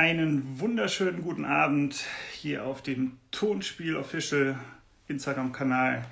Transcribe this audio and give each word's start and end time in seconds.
Einen 0.00 0.58
wunderschönen 0.58 1.20
guten 1.20 1.44
Abend 1.44 2.06
hier 2.32 2.64
auf 2.64 2.80
dem 2.80 3.18
Tonspiel 3.32 3.96
Official 3.96 4.58
Instagram-Kanal. 5.08 6.06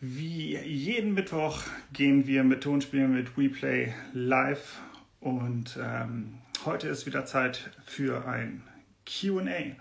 Wie 0.00 0.56
jeden 0.58 1.14
Mittwoch 1.14 1.62
gehen 1.92 2.26
wir 2.26 2.42
mit 2.42 2.64
Tonspielen 2.64 3.14
mit 3.14 3.38
WePlay 3.38 3.94
live 4.12 4.80
und 5.20 5.78
ähm, 5.80 6.38
heute 6.64 6.88
ist 6.88 7.06
wieder 7.06 7.24
Zeit 7.26 7.70
für 7.86 8.26
ein 8.26 8.64
QA. 9.06 9.76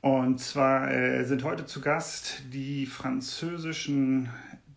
Und 0.00 0.40
zwar 0.40 0.90
äh, 0.90 1.22
sind 1.22 1.44
heute 1.44 1.66
zu 1.66 1.80
Gast 1.80 2.42
die 2.52 2.84
französischen 2.84 4.28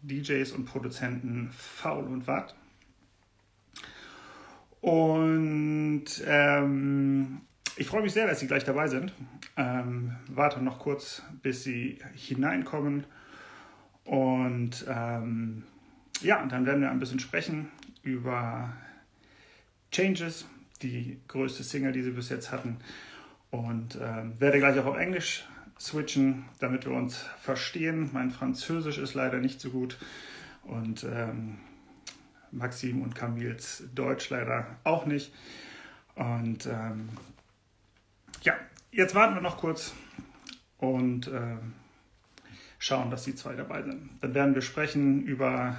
DJs 0.04 0.52
und 0.52 0.66
Produzenten 0.66 1.50
Faul 1.54 2.04
und 2.04 2.28
Watt. 2.28 2.54
Und 4.84 6.05
ähm, 6.27 7.39
ich 7.77 7.87
freue 7.87 8.01
mich 8.01 8.11
sehr, 8.11 8.28
dass 8.28 8.42
Sie 8.42 8.47
gleich 8.47 8.65
dabei 8.65 8.89
sind. 8.89 9.14
Ähm, 9.56 10.18
warte 10.28 10.61
noch 10.61 10.78
kurz, 10.78 11.21
bis 11.42 11.64
Sie 11.64 12.00
hineinkommen. 12.14 13.06
Und 14.04 14.86
ähm, 14.89 15.64
ja, 16.19 16.46
dann 16.46 16.65
werden 16.65 16.82
wir 16.82 16.92
ein 16.92 17.00
bisschen 17.00 17.21
sprechen 17.21 17.69
über 18.01 18.73
Changes, 19.89 20.47
die 20.82 21.21
größte 21.29 21.64
Single, 21.64 21.93
die 21.93 22.01
Sie 22.01 22.11
bis 22.11 22.28
jetzt 22.28 22.51
hatten. 22.51 22.75
Und 23.51 23.97
ähm, 24.01 24.34
werde 24.39 24.59
gleich 24.59 24.78
auch 24.79 24.86
auf 24.87 24.97
Englisch 24.97 25.47
switchen, 25.79 26.43
damit 26.59 26.86
wir 26.86 26.92
uns 26.92 27.20
verstehen. 27.39 28.09
Mein 28.11 28.31
Französisch 28.31 28.97
ist 28.97 29.14
leider 29.14 29.37
nicht 29.39 29.61
so 29.61 29.70
gut. 29.70 29.97
Und 30.64 31.06
ähm, 31.06 31.59
Maxim 32.53 33.02
und 33.02 33.16
Camils 33.16 33.84
Deutsch 33.94 34.30
leider 34.30 34.78
auch 34.84 35.06
nicht. 35.06 35.34
Und 36.16 36.66
ähm, 36.67 37.09
ja, 38.42 38.53
jetzt 38.92 39.16
warten 39.16 39.36
wir 39.36 39.42
noch 39.42 39.58
kurz 39.58 39.94
und 40.78 41.28
äh, 41.28 41.58
schauen, 42.80 43.10
dass 43.10 43.23
die 43.23 43.36
zwei 43.36 43.56
dabei 43.56 43.82
sind. 43.84 44.10
Dann 44.22 44.34
werden 44.36 44.56
wir 44.56 44.62
sprechen 44.62 45.23
über 45.23 45.78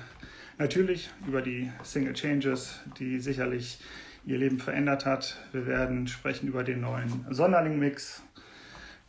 natürlich 0.59 1.11
über 1.27 1.43
die 1.43 1.71
Single 1.83 2.15
Changes, 2.15 2.81
die 2.99 3.21
sicherlich 3.21 3.81
ihr 4.25 4.39
Leben 4.39 4.59
verändert 4.59 5.05
hat. 5.05 5.39
Wir 5.53 5.67
werden 5.67 6.07
sprechen 6.09 6.49
über 6.49 6.65
den 6.65 6.81
neuen 6.81 7.27
Sonderling-Mix, 7.31 8.23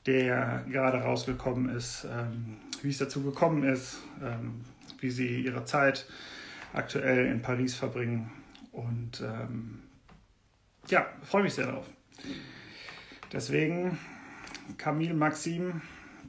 der 0.06 0.66
gerade 0.70 1.00
rausgekommen 1.00 1.76
ist, 1.76 2.06
ähm, 2.06 2.58
wie 2.82 2.90
es 2.90 2.98
dazu 2.98 3.24
gekommen 3.24 3.64
ist, 3.64 4.00
ähm, 4.22 4.62
wie 5.00 5.10
sie 5.10 5.42
ihre 5.42 5.66
Zeit 5.66 6.06
aktuell 6.76 7.26
in 7.28 7.42
Paris 7.42 7.76
verbringen. 7.76 8.32
Und 8.72 9.22
ähm, 9.22 9.84
ja, 10.88 11.08
freue 11.24 11.44
mich 11.44 11.54
sehr 11.54 11.68
darauf. 11.68 11.90
Deswegen, 13.32 13.98
Camille 14.78 15.14
Maxim, 15.14 15.82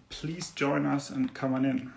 please 0.08 0.52
join 0.56 0.86
us 0.86 1.10
and 1.10 1.34
come 1.34 1.56
on 1.56 1.64
in. 1.64 1.90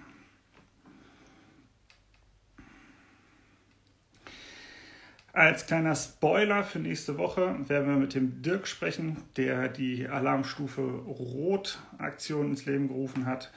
Als 5.32 5.68
kleiner 5.68 5.96
Spoiler 5.96 6.64
für 6.64 6.80
nächste 6.80 7.18
Woche 7.18 7.56
werden 7.70 7.88
wir 7.88 7.96
mit 7.96 8.14
dem 8.14 8.42
Dirk 8.42 8.68
sprechen, 8.68 9.18
der 9.38 9.70
die 9.70 10.08
Alarmstufe 10.08 10.82
Rot 10.82 11.80
Aktion 11.98 12.50
ins 12.50 12.66
Leben 12.66 12.88
gerufen 12.88 13.26
hat 13.26 13.52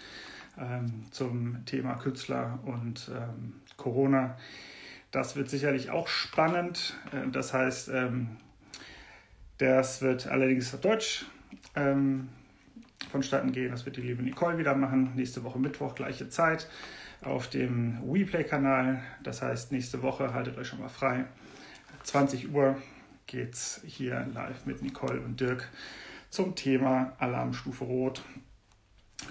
ähm, 0.60 1.04
zum 1.10 1.64
Thema 1.64 1.94
Künstler 1.94 2.58
und 2.64 3.10
ähm, 3.12 3.54
Corona. 3.77 4.36
Das 5.12 5.36
wird 5.36 5.48
sicherlich 5.48 5.91
auch 5.91 6.08
spannend. 6.08 6.96
Äh, 7.12 7.30
das 7.30 7.55
heißt, 7.55 7.91
ähm, 7.91 8.36
das 9.58 10.02
wird 10.02 10.27
allerdings 10.27 10.74
auf 10.74 10.80
Deutsch 10.80 11.27
ähm, 11.77 12.30
vonstatten 13.10 13.52
gehen. 13.52 13.70
Das 13.70 13.84
wird 13.84 13.96
die 13.96 14.02
liebe 14.02 14.22
Nicole 14.22 14.58
wieder 14.58 14.74
machen. 14.74 15.12
Nächste 15.14 15.44
Woche 15.44 15.58
Mittwoch, 15.58 15.94
gleiche 15.94 16.28
Zeit 16.28 16.68
auf 17.20 17.48
dem 17.48 17.98
WePlay-Kanal. 18.02 19.02
Das 19.23 19.42
heißt, 19.42 19.70
nächste 19.70 20.02
Woche 20.02 20.34
haltet 20.34 20.58
euch 20.58 20.67
schon 20.67 20.80
mal 20.80 20.89
frei. 20.89 21.27
20 22.02 22.52
Uhr 22.52 22.77
geht 23.27 23.52
es 23.52 23.83
hier 23.86 24.27
live 24.34 24.67
mit 24.67 24.83
Nicole 24.83 25.20
und 25.20 25.39
Dirk 25.39 25.68
zum 26.30 26.55
Thema 26.56 27.12
Alarmstufe 27.18 27.84
Rot, 27.84 28.24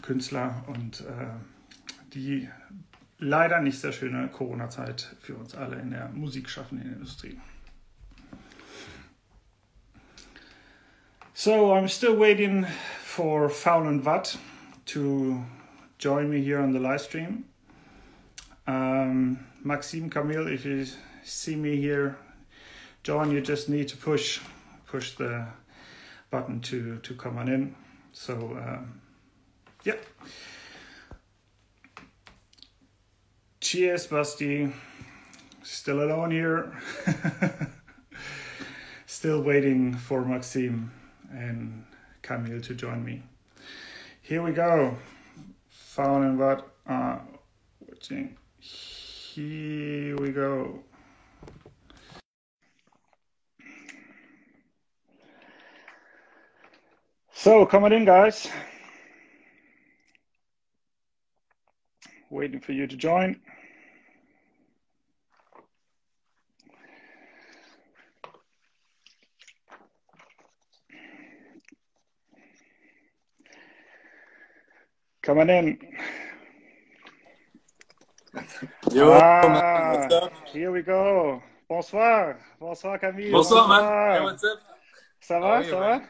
Künstler 0.02 0.64
und 0.68 1.02
äh, 1.02 2.14
die 2.14 2.48
leider 3.22 3.62
nicht 3.62 3.80
sehr 3.80 3.94
schöne 3.94 4.28
Corona-Zeit 4.28 5.16
für 5.22 5.36
uns 5.36 5.56
alle 5.56 5.78
in 5.78 5.92
der 5.92 6.10
musikschaffenden 6.10 6.92
Industrie. 6.92 7.40
So 11.34 11.74
I'm 11.74 11.88
still 11.88 12.20
waiting 12.20 12.66
for 13.04 13.50
Foul 13.50 13.88
and 13.88 14.06
Watt 14.06 14.38
to 14.88 15.44
join 15.98 16.30
me 16.30 16.42
here 16.42 16.60
on 16.60 16.74
the 16.74 16.80
live 16.80 17.02
stream. 17.02 17.46
Um, 18.68 19.40
Maxime 19.64 20.10
Camille, 20.10 20.48
if 20.48 20.66
you 20.66 20.86
see 21.24 21.56
me 21.56 21.78
here, 21.78 22.18
John, 23.04 23.32
you 23.32 23.42
just 23.42 23.70
need 23.70 23.88
to 23.90 23.98
push 23.98 24.40
push 24.88 25.16
the 25.16 25.46
button 26.30 26.60
to 26.62 26.98
to 26.98 27.14
come 27.16 27.38
on 27.38 27.48
in. 27.48 27.76
So 28.14 28.34
um, 28.34 29.02
yeah. 29.84 29.96
Cheers, 33.72 34.08
Basti. 34.08 34.70
Still 35.64 36.04
alone 36.04 36.32
here. 36.32 36.78
Still 39.06 39.44
waiting 39.44 39.94
for 39.94 40.26
Maxime 40.26 40.92
and 41.32 41.86
Camille 42.22 42.60
to 42.60 42.76
join 42.76 43.06
me. 43.06 43.24
Here 44.22 44.42
we 44.42 44.52
go. 44.52 44.98
Faul 45.70 46.22
and 46.22 46.38
Wad 46.38 46.64
are 46.86 47.22
watching. 47.88 48.36
Here 48.60 50.18
we 50.18 50.32
go. 50.32 50.84
So, 57.32 57.66
coming 57.66 57.94
in, 57.94 58.04
guys. 58.04 58.50
Waiting 62.30 62.60
for 62.60 62.74
you 62.74 62.86
to 62.86 62.98
join. 62.98 63.40
Coming 75.32 75.50
in. 75.50 75.78
Yo, 78.92 79.14
ah, 79.14 79.96
what's 79.96 80.14
up? 80.14 80.34
Here 80.50 80.74
we 80.74 80.82
go. 80.82 81.42
Bonsoir. 81.70 82.38
Bonsoir, 82.60 83.00
Camille. 83.00 83.32
Bonsoir, 83.32 83.66
man. 83.66 84.12
Hey, 84.12 84.24
what's 84.26 84.44
up? 84.44 84.60
Ça 85.22 85.36
How 85.36 85.40
va, 85.40 85.48
are 85.48 85.64
you, 85.64 85.70
ça 85.70 85.80
va? 85.80 85.88
man? 86.00 86.08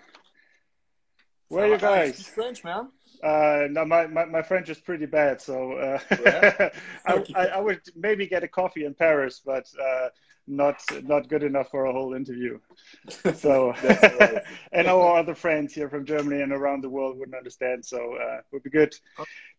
Where 1.50 1.66
are 1.66 1.68
you 1.68 1.76
Ça 1.76 1.82
va? 1.82 1.98
You 1.98 2.06
guys? 2.08 2.16
speak 2.16 2.34
French, 2.34 2.64
man. 2.64 2.90
Uh, 3.24 3.68
no, 3.70 3.86
my, 3.86 4.08
my, 4.08 4.26
my 4.26 4.42
French 4.42 4.70
is 4.70 4.80
pretty 4.80 5.06
bad, 5.06 5.40
so 5.40 5.74
uh, 5.74 6.00
Yeah? 6.10 6.70
I, 7.06 7.24
I, 7.36 7.46
I 7.46 7.60
would 7.60 7.82
maybe 7.96 8.26
get 8.26 8.44
a 8.44 8.48
coffee 8.48 8.86
in 8.86 8.96
Paris, 8.96 9.40
but 9.46 9.68
uh, 9.80 10.10
not 10.48 10.82
not 11.04 11.28
good 11.30 11.44
enough 11.44 11.70
for 11.70 11.86
a 11.86 11.94
whole 11.94 12.14
interview. 12.14 12.60
So, 13.36 13.74
That's 13.82 14.04
all 14.14 14.20
right. 14.20 14.44
and 14.72 14.88
our 14.88 15.18
other 15.18 15.36
friends 15.36 15.74
here 15.74 15.90
from 15.90 16.06
Germany 16.06 16.42
and 16.42 16.52
around 16.52 16.82
the 16.84 16.90
world 16.90 17.18
wouldn't 17.18 17.38
understand. 17.38 17.86
So, 17.86 17.98
uh, 18.16 18.38
it 18.40 18.46
would 18.52 18.64
be 18.64 18.70
good 18.70 18.94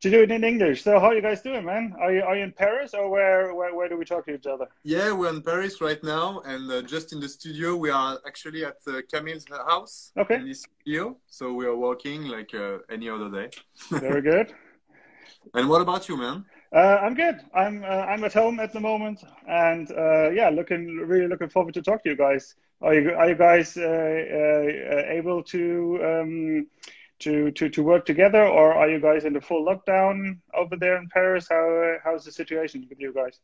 to 0.03 0.10
do 0.10 0.22
it 0.22 0.31
in 0.31 0.43
English. 0.44 0.82
So, 0.82 0.98
how 1.00 1.06
are 1.10 1.15
you 1.15 1.22
guys 1.22 1.43
doing, 1.43 1.65
man? 1.65 1.94
Are 2.00 2.12
you 2.12 2.22
are 2.22 2.37
you 2.37 2.43
in 2.44 2.53
Paris 2.53 2.94
or 2.94 3.09
where 3.10 3.54
where, 3.54 3.75
where 3.75 3.88
do 3.88 3.97
we 3.97 4.04
talk 4.04 4.26
to 4.26 4.34
each 4.34 4.47
other? 4.47 4.66
Yeah, 4.84 5.12
we're 5.12 5.31
in 5.31 5.43
Paris 5.43 5.81
right 5.81 6.03
now, 6.03 6.41
and 6.44 6.70
uh, 6.70 6.82
just 6.82 7.12
in 7.12 7.20
the 7.20 7.28
studio, 7.28 7.76
we 7.76 7.91
are 7.91 8.19
actually 8.26 8.64
at 8.64 8.76
uh, 8.87 9.00
Camille's 9.12 9.47
house 9.69 10.12
Okay. 10.19 10.37
in 10.37 10.46
his 10.46 10.62
studio. 10.62 11.17
So 11.28 11.52
we 11.52 11.64
are 11.67 11.76
working 11.76 12.25
like 12.37 12.52
uh, 12.55 12.78
any 12.90 13.08
other 13.08 13.31
day. 13.31 13.49
Very 13.90 14.23
good. 14.23 14.52
And 15.55 15.69
what 15.69 15.82
about 15.82 16.08
you, 16.08 16.17
man? 16.17 16.44
Uh, 16.75 16.99
I'm 17.03 17.15
good. 17.15 17.39
I'm 17.55 17.85
uh, 17.85 17.87
I'm 17.87 18.25
at 18.25 18.33
home 18.33 18.59
at 18.59 18.73
the 18.73 18.81
moment, 18.81 19.23
and 19.47 19.91
uh, 19.91 20.31
yeah, 20.31 20.49
looking 20.49 20.97
really 20.97 21.29
looking 21.29 21.51
forward 21.51 21.75
to 21.75 21.83
talk 21.83 22.03
to 22.05 22.09
you 22.11 22.17
guys. 22.17 22.55
Are 22.81 22.95
you 22.95 23.13
are 23.13 23.29
you 23.29 23.35
guys 23.35 23.77
uh, 23.77 23.83
uh, 23.83 25.03
able 25.19 25.43
to 25.45 26.01
um, 26.03 26.67
to 27.19 27.51
to 27.51 27.69
to 27.69 27.83
work 27.83 28.07
together, 28.07 28.47
or 28.47 28.73
are 28.73 28.89
you 28.89 29.01
guys 29.01 29.25
in 29.25 29.35
the 29.35 29.41
full 29.41 29.67
lockdown 29.67 30.39
over 30.55 30.77
there 30.77 30.97
in 30.97 31.09
Paris? 31.09 31.47
How 31.51 31.61
uh, 31.83 31.99
how's 32.03 32.25
the 32.25 32.33
situation 32.33 32.87
with 32.89 32.99
you 32.99 33.13
guys? 33.13 33.41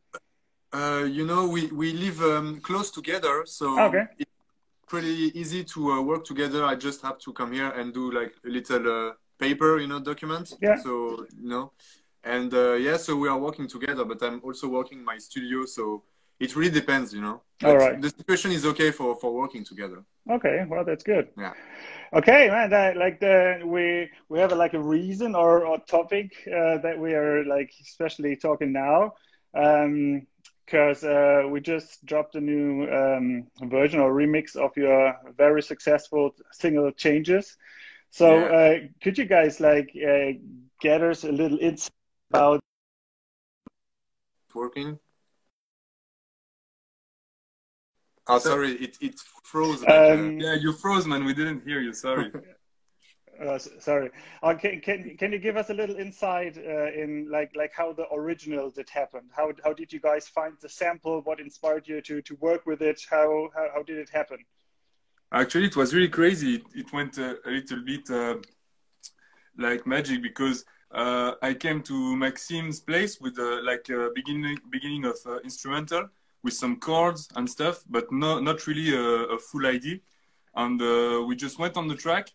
Uh, 0.73 1.05
you 1.05 1.27
know, 1.27 1.47
we 1.49 1.67
we 1.67 1.93
live 1.93 2.23
um, 2.23 2.61
close 2.61 2.91
together, 2.91 3.43
so 3.45 3.79
Okay. 3.89 4.05
it's 4.19 4.31
pretty 4.87 5.33
easy 5.39 5.65
to 5.65 5.93
uh, 5.93 6.01
work 6.01 6.25
together. 6.25 6.65
I 6.65 6.77
just 6.77 7.03
have 7.03 7.19
to 7.19 7.33
come 7.35 7.53
here 7.53 7.69
and 7.71 7.93
do 7.93 8.11
like 8.11 8.33
a 8.47 8.49
little 8.49 9.09
uh, 9.09 9.13
paper, 9.39 9.79
you 9.79 9.87
know, 9.87 10.01
document. 10.01 10.55
Yeah. 10.63 10.77
So 10.77 11.27
you 11.43 11.49
know, 11.51 11.73
and 12.37 12.53
uh, 12.55 12.75
yeah, 12.75 12.97
so 12.97 13.17
we 13.17 13.29
are 13.29 13.39
working 13.39 13.67
together. 13.69 14.05
But 14.05 14.23
I'm 14.23 14.41
also 14.45 14.69
working 14.69 14.99
in 14.99 15.05
my 15.05 15.19
studio, 15.19 15.65
so 15.67 16.03
it 16.39 16.55
really 16.57 16.75
depends, 16.81 17.13
you 17.13 17.21
know. 17.21 17.43
All 17.65 17.73
But 17.73 17.79
right. 17.79 18.01
The 18.01 18.11
situation 18.11 18.53
is 18.53 18.65
okay 18.65 18.91
for 18.93 19.17
for 19.17 19.31
working 19.43 19.65
together. 19.65 20.05
Okay, 20.31 20.65
well 20.69 20.85
that's 20.85 21.05
good. 21.05 21.29
Yeah. 21.37 21.55
Okay, 22.13 22.49
man. 22.49 22.71
That, 22.71 22.97
like 22.97 23.21
the 23.21 23.61
we 23.65 24.11
we 24.29 24.39
have 24.39 24.53
like 24.53 24.75
a 24.75 24.83
reason 24.97 25.35
or, 25.35 25.67
or 25.67 25.79
topic 25.87 26.29
uh, 26.47 26.79
that 26.85 26.97
we 26.99 27.15
are 27.15 27.45
like 27.45 27.71
especially 27.81 28.37
talking 28.37 28.73
now, 28.73 29.13
because 29.53 31.05
uh, 31.05 31.43
we 31.51 31.61
just 31.61 32.05
dropped 32.05 32.35
a 32.35 32.41
new 32.41 32.87
um, 33.01 33.47
version 33.69 34.01
or 34.01 34.13
remix 34.13 34.57
of 34.57 34.71
your 34.77 35.15
very 35.37 35.63
successful 35.63 36.35
single 36.53 36.91
"Changes." 36.93 37.57
So, 38.11 38.27
Yeah. 38.27 38.57
uh, 38.57 38.75
could 39.03 39.19
you 39.19 39.27
guys 39.27 39.61
like 39.61 39.91
uh, 39.97 40.33
get 40.81 41.03
us 41.03 41.25
a 41.25 41.33
little 41.33 41.59
insight 41.59 41.98
about? 42.31 42.61
Working. 44.55 44.99
Oh, 48.27 48.39
sorry, 48.39 48.73
it 48.73 48.97
it 49.01 49.15
froze. 49.43 49.85
Um, 49.87 50.39
Yeah, 50.39 50.55
you 50.55 50.73
froze, 50.73 51.07
man. 51.07 51.25
We 51.25 51.35
didn't 51.35 51.63
hear 51.65 51.81
you. 51.81 51.93
Sorry. 51.93 52.31
Uh, 53.39 53.57
sorry. 53.79 54.11
Uh, 54.43 54.53
can, 54.53 54.81
can 54.81 55.17
can 55.17 55.31
you 55.31 55.39
give 55.39 55.57
us 55.57 55.71
a 55.71 55.73
little 55.73 55.95
insight 55.95 56.59
uh, 56.59 56.91
in 56.91 57.31
like 57.31 57.53
like 57.55 57.71
how 57.73 57.93
the 57.93 58.05
original 58.13 58.69
did 58.69 58.91
happen? 58.91 59.21
How 59.31 59.53
how 59.63 59.73
did 59.73 59.93
you 59.93 60.01
guys 60.01 60.27
find 60.27 60.55
the 60.61 60.69
sample? 60.69 61.21
What 61.21 61.39
inspired 61.39 61.87
you 61.87 62.01
to 62.01 62.21
to 62.21 62.35
work 62.41 62.67
with 62.67 62.83
it? 62.83 63.01
How 63.09 63.49
how, 63.55 63.69
how 63.75 63.83
did 63.85 63.99
it 63.99 64.11
happen? 64.11 64.39
Actually, 65.31 65.67
it 65.67 65.77
was 65.77 65.95
really 65.95 66.09
crazy. 66.09 66.57
It, 66.57 66.63
it 66.75 66.93
went 66.93 67.17
uh, 67.17 67.35
a 67.47 67.51
little 67.51 67.85
bit 67.85 68.11
uh, 68.11 68.39
like 69.57 69.87
magic 69.87 70.21
because 70.21 70.65
uh, 70.91 71.33
I 71.43 71.55
came 71.55 71.83
to 71.83 72.17
Maxime's 72.17 72.81
place 72.81 73.21
with 73.21 73.39
uh, 73.39 73.63
like 73.63 73.89
a 73.91 74.11
beginning 74.15 74.59
beginning 74.71 75.05
of 75.05 75.17
uh, 75.27 75.39
instrumental 75.45 76.09
with 76.43 76.55
some 76.55 76.77
chords 76.81 77.29
and 77.37 77.49
stuff, 77.51 77.85
but 77.91 78.11
no, 78.13 78.39
not 78.41 78.67
really 78.67 78.95
a, 78.95 79.35
a 79.35 79.39
full 79.39 79.67
ID. 79.67 80.01
And 80.55 80.81
uh, 80.81 81.23
we 81.27 81.37
just 81.37 81.59
went 81.59 81.77
on 81.77 81.89
the 81.89 81.95
track, 81.97 82.31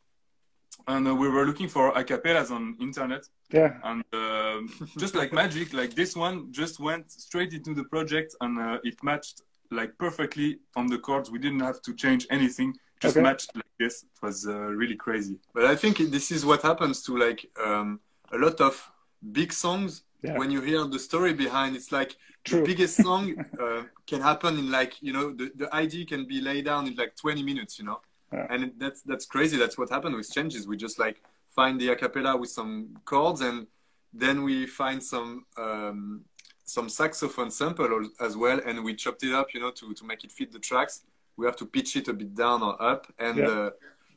and 0.88 1.07
uh, 1.07 1.15
we 1.15 1.29
were 1.29 1.45
looking 1.45 1.67
for 1.69 1.89
a 1.89 2.03
acapellas 2.03 2.51
on 2.51 2.75
internet. 2.79 3.27
Yeah. 3.51 3.73
and 3.83 4.03
uh, 4.13 4.61
just 4.97 5.13
like 5.15 5.31
magic 5.31 5.73
like 5.73 5.94
this 5.95 6.15
one 6.15 6.51
just 6.51 6.79
went 6.79 7.11
straight 7.11 7.53
into 7.53 7.73
the 7.75 7.83
project 7.83 8.35
and 8.41 8.57
uh, 8.59 8.79
it 8.83 8.95
matched 9.03 9.41
like 9.69 9.95
perfectly 9.99 10.57
on 10.75 10.88
the 10.88 10.97
chords 10.97 11.29
we 11.29 11.38
didn't 11.38 11.59
have 11.59 11.79
to 11.83 11.94
change 11.94 12.25
anything 12.31 12.73
just 12.99 13.15
Okay. 13.15 13.23
matched 13.23 13.51
like 13.56 13.73
this 13.79 14.03
it 14.03 14.19
was 14.25 14.47
uh, 14.47 14.53
really 14.81 14.95
crazy 14.95 15.35
But 15.53 15.65
I 15.65 15.75
think 15.75 15.97
this 16.09 16.31
is 16.31 16.44
what 16.45 16.61
happens 16.63 17.03
to 17.03 17.15
like 17.15 17.45
um, 17.63 17.99
a 18.33 18.38
lot 18.38 18.59
of 18.62 18.91
big 19.31 19.51
songs. 19.53 20.03
Yeah. 20.24 20.38
When 20.38 20.51
you 20.51 20.62
hear 20.62 20.85
the 20.85 21.00
story 21.00 21.33
behind, 21.33 21.75
it's 21.75 21.91
like 21.91 22.15
True. 22.45 22.59
the 22.59 22.65
biggest 22.65 22.95
song 23.07 23.24
uh, 23.62 23.83
can 24.07 24.21
happen 24.21 24.57
in 24.57 24.71
like 24.71 24.94
you 25.01 25.13
know 25.13 25.33
the, 25.33 25.51
the 25.56 25.68
ID 25.75 26.06
can 26.06 26.25
be 26.25 26.39
laid 26.41 26.65
down 26.65 26.88
in 26.88 26.95
like 26.95 27.15
20 27.18 27.44
minutes, 27.44 27.77
you 27.80 27.85
know. 27.85 28.00
Yeah. 28.31 28.47
And 28.50 28.71
that's 28.77 29.01
that's 29.01 29.25
crazy. 29.25 29.57
That's 29.57 29.77
what 29.77 29.89
happened 29.89 30.15
with 30.15 30.31
changes. 30.31 30.68
We 30.68 30.77
just 30.77 30.97
like 30.97 31.21
find 31.56 31.80
the 31.80 31.89
acapella 31.95 32.39
with 32.39 32.50
some 32.50 32.97
chords, 33.06 33.41
and 33.41 33.68
then 34.13 34.44
we 34.44 34.65
find 34.65 35.03
some 35.03 35.45
um, 35.57 36.21
some 36.65 36.88
saxophone 36.89 37.51
sample 37.51 38.09
as 38.19 38.35
well, 38.38 38.59
and 38.65 38.83
we 38.83 38.95
chopped 38.95 39.24
it 39.24 39.33
up, 39.33 39.53
you 39.53 39.59
know, 39.59 39.71
to 39.71 39.94
to 39.94 40.06
make 40.06 40.24
it 40.24 40.31
fit 40.31 40.51
the 40.51 40.59
tracks. 40.59 41.03
We 41.38 41.45
have 41.45 41.57
to 41.57 41.65
pitch 41.65 41.95
it 41.95 42.07
a 42.07 42.13
bit 42.13 42.33
down 42.33 42.63
or 42.63 42.81
up, 42.81 43.12
and 43.19 43.38
Yeah. 43.38 43.47
uh, 43.50 43.69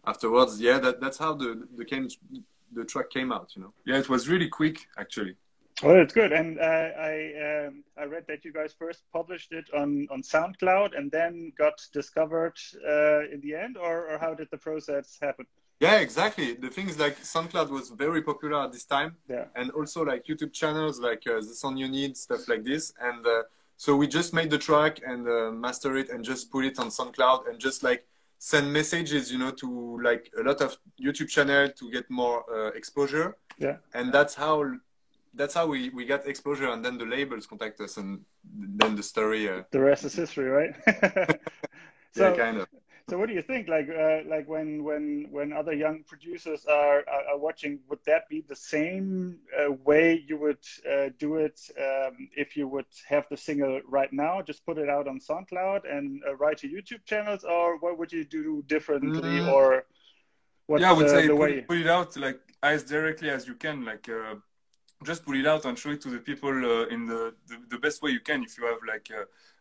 afterwards, 0.06 0.60
yeah, 0.60 0.78
that, 0.84 1.00
that's 1.00 1.18
how 1.18 1.34
the 1.34 1.50
the 1.78 1.84
came 1.84 2.08
the 2.72 2.84
track 2.84 3.10
came 3.10 3.30
out, 3.32 3.48
you 3.56 3.62
know. 3.62 3.72
yeah 3.84 3.98
it 3.98 4.08
was 4.08 4.28
really 4.28 4.48
quick 4.48 4.76
actually 4.98 5.34
Well, 5.82 6.00
it's 6.04 6.14
good. 6.20 6.32
And 6.40 6.50
uh, 6.70 6.88
I 7.12 7.14
um, 7.48 7.72
I 8.02 8.04
read 8.14 8.24
that 8.30 8.40
you 8.46 8.52
guys 8.60 8.72
first 8.84 9.00
published 9.18 9.50
it 9.60 9.66
on 9.80 9.90
on 10.14 10.20
SoundCloud 10.34 10.90
and 10.98 11.06
then 11.18 11.32
got 11.64 11.76
discovered 12.00 12.56
uh, 12.94 13.20
in 13.34 13.38
the 13.44 13.52
end, 13.64 13.74
or 13.86 13.94
or 14.10 14.16
how 14.24 14.32
did 14.40 14.48
the 14.54 14.60
process 14.68 15.06
happen? 15.26 15.44
Yeah, 15.86 15.96
exactly. 16.06 16.48
The 16.66 16.70
thing 16.76 16.86
is, 16.92 16.96
like 17.06 17.16
SoundCloud 17.34 17.68
was 17.78 17.86
very 18.06 18.22
popular 18.30 18.58
at 18.66 18.70
this 18.76 18.86
time, 18.96 19.10
Yeah. 19.34 19.46
and 19.60 19.66
also 19.78 19.98
like 20.12 20.22
YouTube 20.30 20.52
channels 20.62 20.94
like 21.08 21.22
uh, 21.32 21.40
the 21.50 21.54
song 21.62 21.74
you 21.82 21.88
need 21.98 22.12
stuff 22.26 22.42
like 22.52 22.62
this 22.72 22.84
and 23.08 23.20
uh, 23.26 23.42
so 23.84 23.88
we 24.00 24.06
just 24.18 24.30
made 24.38 24.50
the 24.56 24.62
track 24.68 24.94
and 25.10 25.20
uh, 25.28 25.50
master 25.66 25.90
it 26.00 26.08
and 26.12 26.20
just 26.32 26.42
put 26.54 26.62
it 26.70 26.76
on 26.82 26.88
soundcloud 26.98 27.40
and 27.48 27.56
just 27.68 27.78
like 27.88 28.00
send 28.38 28.72
messages 28.72 29.32
you 29.32 29.38
know 29.38 29.50
to 29.50 29.98
like 30.02 30.30
a 30.38 30.42
lot 30.42 30.60
of 30.60 30.76
youtube 31.00 31.28
channel 31.28 31.68
to 31.70 31.90
get 31.90 32.04
more 32.10 32.44
uh, 32.54 32.68
exposure 32.80 33.36
Yeah. 33.58 33.76
and 33.94 34.12
that's 34.12 34.34
how 34.34 34.56
that's 35.34 35.54
how 35.54 35.66
we 35.66 35.90
we 35.90 36.04
got 36.04 36.26
exposure 36.26 36.68
and 36.70 36.84
then 36.84 36.98
the 36.98 37.04
labels 37.06 37.46
contact 37.46 37.80
us 37.80 37.96
and 37.96 38.20
then 38.80 38.96
the 38.96 39.02
story 39.02 39.48
uh, 39.48 39.62
The 39.70 39.80
rest 39.80 40.04
is 40.04 40.14
history, 40.14 40.48
right? 40.48 40.74
so, 42.16 42.30
yeah 42.30 42.36
kind 42.36 42.56
of 42.58 42.66
so 43.08 43.16
what 43.18 43.28
do 43.28 43.34
you 43.34 43.42
think? 43.42 43.68
Like, 43.68 43.88
uh, 43.88 44.22
like 44.34 44.48
when 44.48 44.82
when 44.82 45.28
when 45.30 45.52
other 45.52 45.72
young 45.72 46.02
producers 46.08 46.66
are 46.66 46.98
are, 47.14 47.24
are 47.30 47.38
watching, 47.38 47.78
would 47.88 48.00
that 48.06 48.28
be 48.28 48.40
the 48.52 48.56
same 48.56 49.38
uh, 49.56 49.70
way 49.84 50.24
you 50.28 50.36
would 50.38 50.64
uh, 50.92 51.10
do 51.24 51.36
it 51.36 51.60
um, 51.78 52.28
if 52.36 52.56
you 52.56 52.66
would 52.66 52.90
have 53.08 53.24
the 53.30 53.36
single 53.36 53.80
right 53.96 54.12
now? 54.12 54.42
Just 54.42 54.66
put 54.66 54.76
it 54.78 54.88
out 54.88 55.06
on 55.06 55.20
SoundCloud 55.20 55.82
and 55.94 56.20
uh, 56.26 56.34
write 56.34 56.58
to 56.62 56.68
YouTube 56.68 57.04
channels, 57.04 57.44
or 57.44 57.78
what 57.78 57.96
would 57.98 58.12
you 58.12 58.24
do 58.24 58.64
differently, 58.66 59.38
Mm. 59.40 59.54
or 59.54 59.66
what's 60.66 60.82
yeah 60.82 60.90
i 60.90 60.92
would 60.98 61.08
say 61.08 61.28
put, 61.28 61.50
it- 61.50 61.68
put 61.68 61.78
it 61.78 61.86
out 61.86 62.16
like 62.16 62.40
as 62.62 62.82
directly 62.82 63.30
as 63.30 63.46
you 63.46 63.54
can 63.54 63.84
like 63.84 64.08
uh, 64.08 64.34
just 65.04 65.24
put 65.24 65.36
it 65.36 65.46
out 65.46 65.64
and 65.66 65.78
show 65.78 65.90
it 65.90 66.00
to 66.00 66.10
the 66.10 66.18
people 66.18 66.50
uh, 66.50 66.86
in 66.94 67.00
the, 67.06 67.20
the 67.48 67.56
the 67.72 67.78
best 67.78 68.02
way 68.02 68.10
you 68.10 68.20
can 68.30 68.42
if 68.42 68.58
you 68.58 68.64
have 68.66 68.80
like 68.94 69.06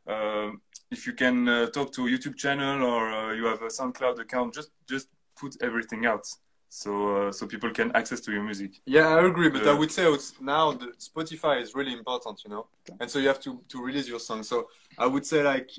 uh, 0.07 0.11
uh, 0.11 0.51
if 0.91 1.07
you 1.07 1.13
can 1.13 1.47
uh, 1.47 1.67
talk 1.67 1.91
to 1.93 2.07
a 2.07 2.09
youtube 2.09 2.35
channel 2.35 2.83
or 2.83 3.11
uh, 3.11 3.33
you 3.33 3.45
have 3.45 3.61
a 3.61 3.67
soundcloud 3.67 4.19
account 4.19 4.53
just 4.53 4.71
just 4.87 5.07
put 5.39 5.55
everything 5.61 6.05
out 6.05 6.25
so 6.69 6.91
uh, 7.27 7.31
so 7.31 7.47
people 7.47 7.71
can 7.71 7.91
access 7.95 8.19
to 8.19 8.31
your 8.31 8.43
music 8.43 8.71
Yeah, 8.85 9.07
I 9.09 9.25
agree, 9.25 9.49
but 9.49 9.65
I 9.67 9.73
would 9.73 9.91
say 9.91 10.05
now 10.41 10.73
the 10.73 10.87
Spotify 10.99 11.61
is 11.61 11.73
really 11.73 11.93
important, 11.93 12.41
you 12.43 12.49
know, 12.49 12.67
and 12.99 13.09
so 13.09 13.19
you 13.19 13.27
have 13.27 13.39
to 13.41 13.61
to 13.69 13.81
release 13.81 14.07
your 14.07 14.19
song. 14.19 14.43
So 14.43 14.67
I 14.97 15.05
would 15.07 15.25
say 15.25 15.41
like 15.43 15.69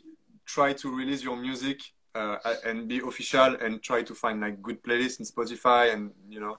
try 0.47 0.73
to 0.73 0.97
release 0.97 1.23
your 1.23 1.37
music 1.37 1.79
uh, 2.15 2.39
and 2.65 2.89
be 2.89 2.99
official, 3.01 3.57
and 3.61 3.83
try 3.83 4.03
to 4.03 4.15
find 4.15 4.41
like 4.41 4.63
good 4.63 4.83
playlists 4.83 5.19
in 5.21 5.27
Spotify, 5.27 5.93
and 5.93 6.13
you 6.31 6.41
know, 6.41 6.59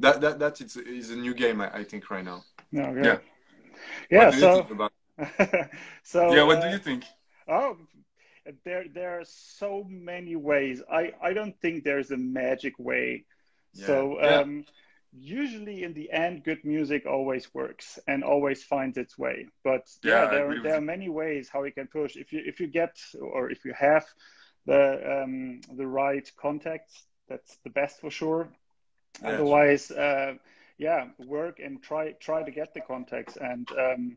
that 0.00 0.20
that 0.20 0.38
that 0.38 0.60
is 0.60 0.76
is 0.76 1.10
a 1.10 1.16
new 1.16 1.34
game 1.34 1.60
I, 1.60 1.68
I 1.80 1.84
think 1.84 2.10
right 2.10 2.24
now. 2.24 2.42
No, 2.72 2.82
okay. 2.90 3.04
Yeah. 3.04 3.18
yeah. 4.10 4.18
What 4.18 4.30
do 4.32 4.36
you 4.36 4.42
So, 4.42 4.52
think 4.52 4.70
about? 4.70 4.92
So 6.02 6.20
yeah 6.28 6.42
what 6.42 6.60
uh, 6.60 6.62
do 6.62 6.68
you 6.68 6.78
think 6.78 7.04
Oh, 7.48 7.76
there 8.64 8.86
there 8.94 9.20
are 9.20 9.24
so 9.24 9.84
many 9.88 10.36
ways. 10.36 10.82
I 10.90 11.12
I 11.22 11.32
don't 11.32 11.58
think 11.60 11.84
there's 11.84 12.10
a 12.10 12.16
magic 12.16 12.74
way. 12.78 13.24
So 13.72 14.20
Yeah. 14.22 14.42
um, 14.42 14.64
usually 15.12 15.82
in 15.82 15.94
the 15.94 16.10
end, 16.12 16.44
good 16.44 16.64
music 16.64 17.06
always 17.06 17.52
works 17.54 17.98
and 18.06 18.24
always 18.24 18.64
finds 18.64 18.98
its 18.98 19.18
way. 19.18 19.48
But 19.64 19.86
yeah, 20.02 20.26
Yeah, 20.26 20.26
there 20.26 20.56
there 20.62 20.76
are 20.76 20.80
many 20.94 21.08
ways 21.08 21.50
how 21.52 21.64
you 21.64 21.72
can 21.72 21.88
push. 21.88 22.16
If 22.16 22.32
you 22.32 22.42
if 22.44 22.60
you 22.60 22.68
get 22.68 22.96
or 23.20 23.50
if 23.50 23.64
you 23.64 23.74
have 23.74 24.06
the 24.66 24.82
um, 25.22 25.60
the 25.76 25.86
right 25.86 26.30
contacts, 26.40 27.06
that's 27.28 27.58
the 27.64 27.70
best 27.70 28.00
for 28.00 28.10
sure. 28.10 28.48
Yeah. 29.22 29.30
Otherwise, 29.32 29.90
uh, 29.90 30.34
yeah, 30.78 31.08
work 31.18 31.58
and 31.60 31.82
try 31.82 32.12
try 32.12 32.42
to 32.42 32.50
get 32.50 32.74
the 32.74 32.80
contacts 32.80 33.36
and. 33.36 33.68
Um, 33.72 34.16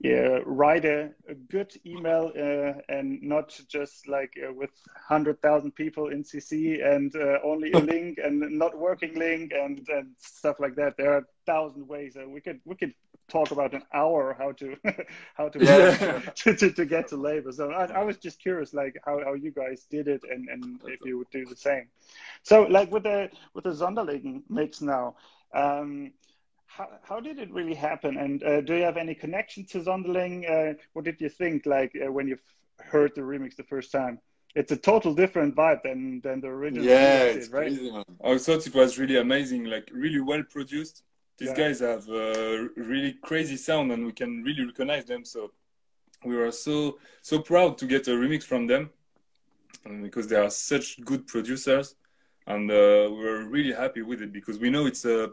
yeah, 0.00 0.40
write 0.44 0.84
a, 0.84 1.10
a 1.28 1.34
good 1.34 1.72
email 1.86 2.32
uh, 2.36 2.80
and 2.88 3.22
not 3.22 3.58
just 3.68 4.08
like 4.08 4.32
uh, 4.44 4.52
with 4.52 4.70
100,000 5.08 5.72
people 5.72 6.08
in 6.08 6.24
CC 6.24 6.84
and 6.84 7.14
uh, 7.14 7.38
only 7.44 7.70
a 7.72 7.78
link 7.92 8.18
and 8.22 8.40
not 8.58 8.76
working 8.76 9.14
link 9.14 9.52
and, 9.52 9.86
and 9.88 10.08
stuff 10.18 10.56
like 10.58 10.74
that. 10.76 10.96
There 10.96 11.12
are 11.12 11.18
a 11.18 11.24
thousand 11.46 11.86
ways. 11.86 12.16
Uh, 12.16 12.28
we 12.28 12.40
could 12.40 12.60
we 12.64 12.74
could 12.74 12.94
talk 13.28 13.50
about 13.52 13.72
an 13.72 13.82
hour 13.94 14.34
how 14.38 14.52
to 14.52 14.76
how 15.34 15.48
to, 15.48 15.64
Yeah. 15.64 16.18
to, 16.34 16.54
to, 16.56 16.70
to 16.72 16.84
get 16.84 17.08
to 17.08 17.16
labor. 17.16 17.52
So 17.52 17.70
I, 17.70 17.84
I 17.86 18.02
was 18.04 18.16
just 18.18 18.40
curious 18.40 18.74
like 18.74 19.00
how, 19.06 19.20
how 19.24 19.34
you 19.34 19.52
guys 19.52 19.86
did 19.90 20.08
it 20.08 20.22
and, 20.28 20.48
and 20.48 20.80
if 20.86 21.00
you 21.04 21.18
would 21.18 21.30
do 21.30 21.46
the 21.46 21.56
same. 21.56 21.88
So 22.42 22.62
like 22.64 22.90
with 22.90 23.04
the 23.04 23.30
with 23.54 23.64
the 23.64 23.70
Zonderling 23.70 24.42
mix 24.48 24.80
now, 24.80 25.14
um, 25.54 26.12
how, 26.76 26.88
how 27.02 27.20
did 27.20 27.38
it 27.38 27.52
really 27.52 27.74
happen? 27.74 28.16
And 28.16 28.42
uh, 28.42 28.60
do 28.62 28.74
you 28.74 28.82
have 28.82 28.96
any 28.96 29.14
connection 29.14 29.64
to 29.66 29.80
Zonderling? 29.80 30.34
Uh, 30.50 30.74
what 30.94 31.04
did 31.04 31.20
you 31.20 31.28
think 31.28 31.66
like 31.66 31.92
uh, 31.94 32.10
when 32.10 32.26
you 32.28 32.38
heard 32.80 33.12
the 33.14 33.20
remix 33.20 33.56
the 33.56 33.64
first 33.64 33.92
time? 33.92 34.18
It's 34.54 34.72
a 34.72 34.76
total 34.76 35.14
different 35.14 35.54
vibe 35.54 35.82
than 35.82 36.20
than 36.22 36.40
the 36.40 36.48
original. 36.48 36.84
Yeah, 36.84 37.22
it's 37.24 37.48
did, 37.48 37.54
right? 37.54 37.68
crazy, 37.68 37.90
man. 37.90 38.04
I 38.24 38.38
thought 38.38 38.66
it 38.66 38.74
was 38.74 38.98
really 38.98 39.18
amazing, 39.18 39.64
like 39.64 39.90
really 39.92 40.20
well 40.20 40.42
produced. 40.56 41.02
These 41.38 41.50
Yeah. 41.50 41.62
guys 41.62 41.80
have 41.80 42.08
a 42.08 42.68
really 42.76 43.14
crazy 43.28 43.56
sound, 43.56 43.92
and 43.92 44.04
we 44.06 44.12
can 44.12 44.42
really 44.42 44.64
recognize 44.64 45.04
them. 45.04 45.24
So 45.24 45.52
we 46.24 46.36
were 46.36 46.52
so 46.52 46.98
so 47.22 47.40
proud 47.40 47.78
to 47.78 47.86
get 47.86 48.08
a 48.08 48.10
remix 48.12 48.42
from 48.44 48.66
them, 48.66 48.90
because 50.02 50.26
they 50.28 50.36
are 50.36 50.50
such 50.50 50.86
good 51.04 51.26
producers, 51.26 51.96
and 52.46 52.70
uh, 52.70 53.08
we 53.14 53.18
were 53.28 53.44
really 53.56 53.74
happy 53.84 54.02
with 54.02 54.20
it 54.22 54.32
because 54.32 54.58
we 54.58 54.70
know 54.70 54.86
it's 54.86 55.04
a 55.04 55.30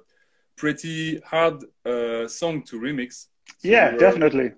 pretty 0.63 1.19
hard 1.33 1.57
uh, 1.85 2.27
song 2.27 2.55
to 2.69 2.73
remix. 2.87 3.11
So 3.59 3.67
Yeah, 3.75 3.87
we 3.87 3.93
were- 3.93 3.99
definitely. 3.99 4.49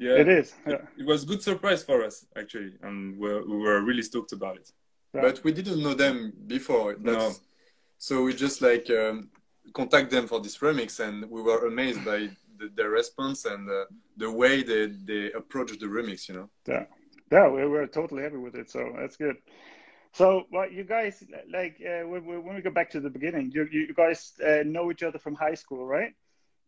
Yeah, 0.00 0.20
It 0.22 0.28
is. 0.28 0.48
It, 0.64 0.70
Yeah. 0.72 0.82
it 1.00 1.06
was 1.12 1.24
good 1.30 1.42
surprise 1.42 1.82
for 1.88 1.98
us 2.08 2.16
actually, 2.40 2.72
and 2.86 3.18
we're, 3.20 3.42
we 3.52 3.56
were 3.66 3.80
really 3.88 4.02
stoked 4.10 4.32
about 4.32 4.56
it. 4.62 4.68
Yeah. 5.14 5.22
But 5.22 5.42
we 5.44 5.50
didn't 5.58 5.82
know 5.82 5.94
them 5.94 6.16
before. 6.46 6.94
That's, 7.06 7.40
So 8.06 8.12
we 8.26 8.32
just 8.46 8.58
like 8.70 8.86
um, 9.02 9.16
contact 9.80 10.08
them 10.14 10.24
for 10.30 10.38
this 10.44 10.56
remix, 10.66 11.00
and 11.06 11.16
we 11.34 11.40
were 11.48 11.66
amazed 11.72 12.02
by 12.04 12.18
the, 12.58 12.66
their 12.76 12.90
response 13.00 13.38
and 13.52 13.62
uh, 13.68 13.86
the 14.22 14.30
way 14.30 14.54
they, 14.70 14.82
they 15.10 15.22
approached 15.40 15.80
the 15.80 15.86
remix. 15.98 16.28
You 16.28 16.34
know. 16.36 16.48
Yeah, 16.72 16.84
yeah, 17.32 17.48
we 17.56 17.66
were 17.74 17.86
totally 17.88 18.22
happy 18.22 18.36
with 18.46 18.54
it, 18.62 18.70
so 18.70 18.80
that's 18.98 19.16
good. 19.24 19.36
So, 20.18 20.46
well, 20.52 20.70
you 20.70 20.84
guys, 20.84 21.24
like, 21.50 21.76
uh, 21.80 22.06
when, 22.08 22.24
when 22.44 22.54
we 22.56 22.62
go 22.62 22.70
back 22.70 22.90
to 22.90 23.00
the 23.00 23.10
beginning, 23.10 23.52
you, 23.54 23.64
you 23.70 23.94
guys 23.94 24.32
uh, 24.46 24.62
know 24.64 24.90
each 24.90 25.02
other 25.02 25.18
from 25.18 25.34
high 25.36 25.54
school, 25.54 25.86
right? 25.86 26.14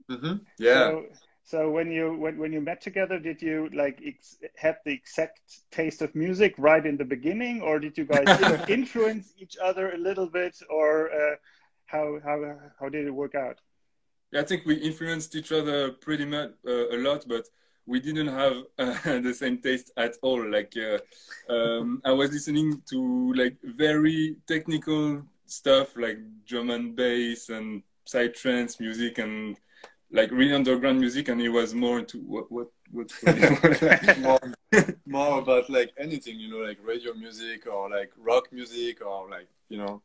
hmm 0.09 0.39
Yeah. 0.59 0.93
So, 0.93 1.07
so 1.45 1.71
when 1.71 1.91
you 1.91 2.17
when, 2.19 2.39
when 2.39 2.53
you 2.53 2.61
met 2.61 2.81
together, 2.81 3.19
did 3.19 3.43
you 3.43 3.69
like 3.73 4.01
ex- 4.05 4.39
have 4.57 4.79
the 4.85 4.93
exact 4.93 5.41
taste 5.71 6.03
of 6.03 6.15
music 6.15 6.55
right 6.59 6.85
in 6.85 6.97
the 6.97 7.05
beginning, 7.05 7.63
or 7.63 7.79
did 7.81 7.99
you 7.99 8.05
guys 8.05 8.39
influence 8.69 9.35
each 9.39 9.57
other 9.59 9.93
a 9.93 9.99
little 9.99 10.29
bit, 10.29 10.57
or 10.71 11.11
uh, 11.13 11.37
how 11.87 12.19
how 12.25 12.57
how 12.81 12.89
did 12.89 13.07
it 13.07 13.11
work 13.11 13.35
out? 13.35 13.61
Yeah, 14.33 14.41
I 14.41 14.45
think 14.45 14.67
we 14.67 14.75
influenced 14.77 15.35
each 15.35 15.53
other 15.53 15.93
pretty 15.93 16.25
much 16.25 16.51
uh, 16.67 16.89
a 16.91 16.99
lot, 16.99 17.27
but 17.29 17.49
we 17.87 18.01
didn't 18.01 18.29
have 18.29 18.57
uh, 18.79 19.21
the 19.21 19.35
same 19.35 19.59
taste 19.59 19.91
at 19.97 20.15
all. 20.23 20.49
Like 20.51 20.75
uh, 20.77 20.99
um, 21.53 22.01
I 22.05 22.13
was 22.13 22.33
listening 22.33 22.83
to 22.91 23.33
like 23.35 23.57
very 23.63 24.37
technical 24.47 25.23
stuff, 25.47 25.97
like 25.97 26.19
drum 26.47 26.71
and 26.71 26.95
bass 26.95 27.49
and 27.49 27.83
psytrance 28.07 28.79
music, 28.81 29.19
and 29.19 29.57
like 30.13 30.31
really 30.31 30.55
underground 30.55 31.01
music, 31.01 31.29
and 31.29 31.41
he 31.41 31.49
was 31.49 31.75
more 31.75 31.99
into 32.01 32.19
what 32.19 32.51
what 32.51 32.69
what. 32.91 33.11
more, 34.19 34.41
more 35.07 35.39
about 35.41 35.69
like 35.71 35.93
anything, 35.99 36.39
you 36.39 36.49
know, 36.51 36.59
like 36.59 36.79
radio 36.83 37.13
music 37.15 37.67
or 37.67 37.91
like 37.91 38.11
rock 38.17 38.53
music 38.53 39.05
or 39.05 39.29
like 39.29 39.49
you 39.69 39.79
know. 39.79 40.03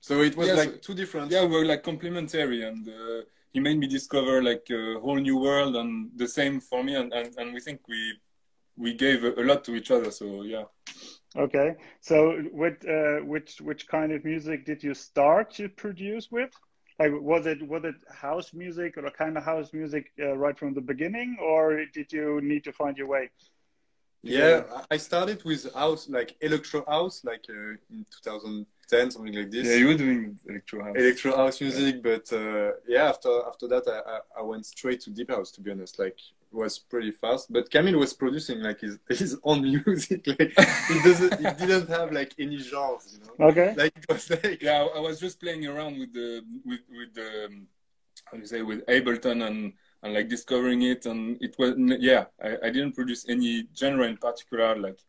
So 0.00 0.20
it 0.20 0.36
was 0.36 0.48
Yes. 0.48 0.56
like 0.58 0.82
two 0.82 0.94
different. 0.94 1.30
yeah, 1.30 1.44
we're 1.44 1.64
like 1.64 1.82
complementary, 1.82 2.62
and 2.64 2.86
uh, 2.88 3.22
he 3.54 3.60
made 3.60 3.78
me 3.78 3.86
discover 3.86 4.42
like 4.42 4.66
a 4.70 4.98
whole 5.00 5.16
new 5.16 5.38
world, 5.38 5.76
and 5.76 6.10
the 6.16 6.28
same 6.28 6.60
for 6.60 6.82
me, 6.82 6.96
and 6.96 7.12
and, 7.12 7.34
and 7.38 7.54
we 7.54 7.60
think 7.60 7.80
we 7.88 8.00
we 8.76 8.92
gave 8.92 9.22
a, 9.24 9.42
lot 9.42 9.64
to 9.64 9.74
each 9.76 9.90
other. 9.90 10.10
So 10.10 10.42
yeah. 10.42 10.64
Okay, 11.36 11.76
so 12.00 12.42
what 12.52 12.76
uh, 12.86 13.18
which 13.24 13.60
which 13.60 13.88
kind 13.88 14.12
of 14.12 14.24
music 14.24 14.66
did 14.66 14.82
you 14.82 14.94
start 14.94 15.54
to 15.54 15.68
produce 15.68 16.30
with? 16.30 16.50
Like, 16.98 17.12
was 17.12 17.46
it 17.46 17.66
was 17.66 17.84
it 17.84 17.96
house 18.12 18.52
music 18.52 18.98
or 18.98 19.06
a 19.06 19.10
kind 19.10 19.38
of 19.38 19.44
house 19.44 19.72
music 19.72 20.12
uh, 20.20 20.36
right 20.36 20.58
from 20.58 20.74
the 20.74 20.80
beginning, 20.80 21.36
or 21.40 21.84
did 21.92 22.12
you 22.12 22.40
need 22.40 22.64
to 22.64 22.72
find 22.72 22.96
your 22.96 23.08
way? 23.08 23.30
Yeah, 24.24 24.62
I 24.90 24.96
started 24.96 25.44
with 25.44 25.72
house, 25.74 26.08
like 26.08 26.36
electro 26.40 26.84
house, 26.86 27.22
like 27.24 27.44
uh, 27.48 27.76
in 27.90 28.06
2010, 28.10 29.10
something 29.10 29.34
like 29.34 29.50
this. 29.50 29.68
Yeah, 29.68 29.76
you 29.76 29.86
were 29.88 29.94
doing 29.94 30.38
electro 30.48 30.82
house. 30.82 30.96
electro 30.96 31.36
house 31.36 31.60
music, 31.60 32.02
but 32.02 32.32
uh, 32.32 32.72
yeah, 32.86 33.08
after 33.08 33.30
after 33.46 33.68
that, 33.68 33.84
I, 33.86 34.10
I, 34.10 34.40
I 34.40 34.42
went 34.42 34.66
straight 34.66 35.00
to 35.02 35.10
deep 35.10 35.30
house. 35.30 35.50
To 35.52 35.60
be 35.60 35.70
honest, 35.70 35.98
like 35.98 36.18
was 36.54 36.78
pretty 36.78 37.10
fast. 37.10 37.52
But 37.52 37.70
Camille 37.70 37.98
was 37.98 38.14
producing 38.14 38.60
like 38.60 38.80
his 38.80 38.98
his 39.08 39.36
own 39.44 39.62
music. 39.62 40.26
Like 40.38 40.52
he 40.88 41.02
doesn't, 41.02 41.38
he 41.38 41.66
didn't 41.66 41.88
have 41.88 42.12
like 42.12 42.34
any 42.38 42.58
genres, 42.58 43.18
you 43.18 43.20
know. 43.24 43.50
Okay, 43.50 43.74
Like 43.76 43.92
it 43.96 44.06
was 44.08 44.30
like 44.30 44.62
Yeah, 44.62 44.82
I 44.82 44.98
I 44.98 45.00
was 45.00 45.20
just 45.20 45.40
playing 45.40 45.66
around 45.66 45.98
with 45.98 46.12
the 46.14 46.42
with 46.64 46.80
with 46.88 47.14
the 47.14 47.46
um, 47.46 47.66
how 48.24 48.36
do 48.36 48.40
you 48.40 48.46
say 48.46 48.62
with 48.62 48.86
Ableton 48.86 49.46
and 49.46 49.72
and 50.04 50.14
like 50.14 50.28
discovering 50.28 50.82
it, 50.82 51.06
and 51.06 51.38
it 51.42 51.56
was 51.58 51.74
yeah. 52.00 52.26
I, 52.42 52.50
I 52.66 52.70
didn't 52.70 52.92
produce 52.92 53.28
any 53.28 53.66
genre 53.76 54.06
in 54.06 54.18
particular. 54.18 54.76
Like 54.76 55.00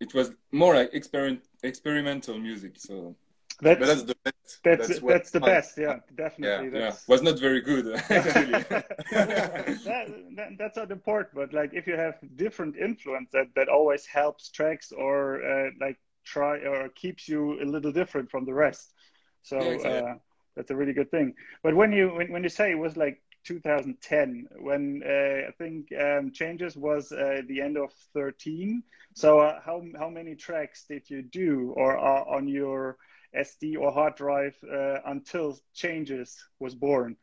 it 0.00 0.14
was 0.14 0.32
more 0.52 0.74
like 0.76 0.90
experiment 0.94 1.42
experimental 1.62 2.38
music. 2.38 2.74
So 2.78 3.16
that's 3.60 3.80
that's 3.86 4.02
the 4.04 4.16
best. 4.24 4.60
that's 4.64 4.88
that's, 4.88 5.02
what- 5.02 5.24
the 5.32 5.40
best. 5.40 5.76
Yeah, 5.76 5.96
definitely. 6.14 6.70
yeah, 6.72 6.90
That's, 6.90 7.08
was 7.08 7.22
not 7.22 7.38
very 7.40 7.60
good 7.60 7.84
actually. 8.10 8.64
that, 9.10 10.06
that, 10.36 10.48
that's 10.58 10.76
not 10.76 10.90
important, 10.90 11.34
but 11.34 11.52
like 11.52 11.74
if 11.74 11.86
you 11.86 11.96
have 11.96 12.14
different 12.36 12.76
influence, 12.76 13.30
that 13.32 13.48
that 13.56 13.68
always 13.68 14.06
helps 14.06 14.50
tracks 14.50 14.92
or 14.92 15.42
uh, 15.44 15.70
like 15.80 15.98
try 16.24 16.58
or 16.58 16.88
keeps 16.90 17.28
you 17.28 17.60
a 17.62 17.64
little 17.64 17.92
different 17.92 18.30
from 18.30 18.44
the 18.44 18.54
rest. 18.54 18.94
So 19.42 19.56
Yeah, 19.58 19.68
exactly. 19.70 20.10
uh, 20.10 20.14
that's 20.56 20.70
a 20.70 20.76
really 20.76 20.92
good 20.92 21.10
thing. 21.10 21.34
But 21.62 21.74
when 21.74 21.92
you 21.92 22.14
when, 22.14 22.32
when 22.32 22.42
you 22.42 22.48
say 22.48 22.70
it 22.70 22.78
was 22.78 22.96
like 22.96 23.20
2010, 23.44 24.48
when 24.60 25.02
uh, 25.04 25.48
I 25.48 25.52
think 25.58 25.88
um, 25.98 26.32
Changes 26.32 26.76
was 26.76 27.12
uh, 27.12 27.42
the 27.48 27.60
end 27.60 27.76
of 27.76 27.92
13. 28.14 28.82
So 29.14 29.40
uh, 29.40 29.60
how 29.64 29.82
how 29.98 30.08
many 30.08 30.34
tracks 30.34 30.84
did 30.88 31.08
you 31.10 31.22
do 31.22 31.74
or 31.76 31.96
are 31.98 32.28
on 32.28 32.48
your 32.48 32.96
SD 33.36 33.76
or 33.76 33.92
hard 33.92 34.14
drive 34.16 34.56
uh, 34.70 34.98
until 35.06 35.58
Changes 35.74 36.36
was 36.58 36.74
born? 36.74 37.16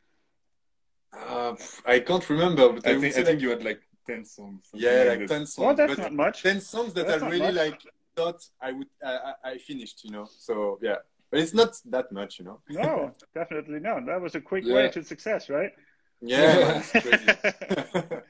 Uh, 1.12 1.54
I 1.86 2.00
can't 2.00 2.28
remember, 2.28 2.72
but 2.72 2.86
I, 2.86 2.90
I 2.92 2.98
think 2.98 3.16
I 3.16 3.24
think 3.24 3.40
you 3.40 3.50
had 3.50 3.64
like 3.64 3.80
ten 4.06 4.24
songs. 4.24 4.68
yeah, 4.74 5.04
like 5.04 5.20
this. 5.20 5.30
ten 5.30 5.46
songs. 5.46 5.66
Well, 5.66 5.74
that's 5.74 5.96
but 5.96 5.98
not 5.98 6.12
much. 6.14 6.42
ten 6.42 6.60
songs 6.60 6.92
that 6.94 7.06
That's 7.08 7.22
I 7.22 7.28
really 7.28 7.52
much. 7.52 7.54
like 7.54 7.80
thought 8.16 8.40
I 8.60 8.72
would 8.72 8.88
I, 9.02 9.12
I, 9.12 9.50
I 9.52 9.58
finished, 9.58 10.04
you 10.04 10.10
know. 10.10 10.26
So 10.28 10.78
yeah, 10.82 10.96
but 11.30 11.40
it's 11.40 11.54
not 11.54 11.72
that 11.86 12.12
much, 12.12 12.38
you 12.38 12.44
know. 12.44 12.60
No, 12.68 13.12
definitely 13.34 13.80
not. 13.80 14.06
That 14.06 14.20
was 14.20 14.34
a 14.34 14.40
quick 14.40 14.64
Yeah. 14.66 14.74
way 14.74 14.88
to 14.88 15.02
success, 15.02 15.48
right? 15.48 15.72
Yeah, 16.20 16.58
man, 16.58 16.76
it's 16.76 16.92
crazy. 16.92 17.36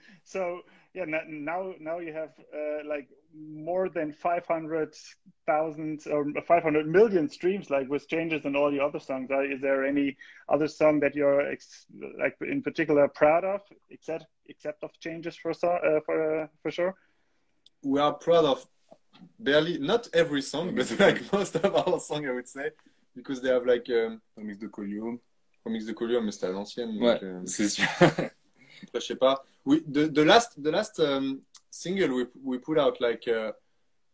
so 0.24 0.60
yeah, 0.94 1.04
now 1.06 1.72
now 1.80 1.98
you 1.98 2.12
have 2.12 2.30
uh, 2.54 2.86
like 2.88 3.08
more 3.34 3.88
than 3.88 4.12
five 4.12 4.46
hundred 4.46 4.94
thousand 5.46 6.02
or 6.10 6.26
five 6.46 6.62
hundred 6.62 6.86
million 6.88 7.28
streams, 7.28 7.70
like 7.70 7.88
with 7.88 8.08
changes 8.08 8.44
and 8.44 8.56
all 8.56 8.72
your 8.72 8.84
other 8.84 9.00
songs. 9.00 9.30
Uh, 9.30 9.40
Is 9.40 9.60
there 9.60 9.84
any 9.84 10.16
other 10.48 10.68
song 10.68 11.00
that 11.00 11.14
you're 11.14 11.50
ex- 11.50 11.86
like 12.18 12.36
in 12.40 12.62
particular 12.62 13.08
proud 13.08 13.44
of, 13.44 13.60
except 13.90 14.26
except 14.46 14.82
of 14.82 14.90
changes 15.00 15.36
for 15.36 15.52
so, 15.54 15.68
uh, 15.68 16.00
for 16.04 16.42
uh, 16.42 16.46
for 16.62 16.70
sure? 16.70 16.94
we 17.82 18.00
are 18.00 18.12
proud 18.12 18.44
of 18.44 18.66
barely 19.38 19.78
not 19.78 20.08
every 20.12 20.42
song, 20.42 20.74
but 20.74 20.90
like 21.00 21.32
most 21.32 21.56
of 21.56 21.74
our 21.74 22.00
song, 22.00 22.26
I 22.26 22.32
would 22.32 22.48
say, 22.48 22.70
because 23.14 23.40
they 23.40 23.50
have 23.50 23.66
like 23.66 23.88
um, 23.90 24.20
Remix 24.38 24.58
de 24.60 24.68
Collium. 24.68 25.20
Remix 25.64 25.84
de 25.84 25.92
Collier, 25.92 26.20
mais 26.20 26.32
c'était 26.32 26.46
à 26.46 26.50
l'ancienne. 26.50 27.02
Ouais, 27.02 27.18
euh, 27.22 27.40
c'est 27.44 27.68
sûr. 27.68 27.86
après, 28.00 29.00
je 29.00 29.06
sais 29.06 29.16
pas. 29.16 29.44
We 29.64 29.80
the, 29.82 30.12
the 30.12 30.24
last 30.24 30.62
the 30.62 30.70
last 30.70 30.98
um, 31.00 31.40
single 31.70 32.12
we 32.12 32.26
we 32.42 32.58
put 32.58 32.78
out 32.78 33.00
like 33.00 33.28
uh, 33.28 33.52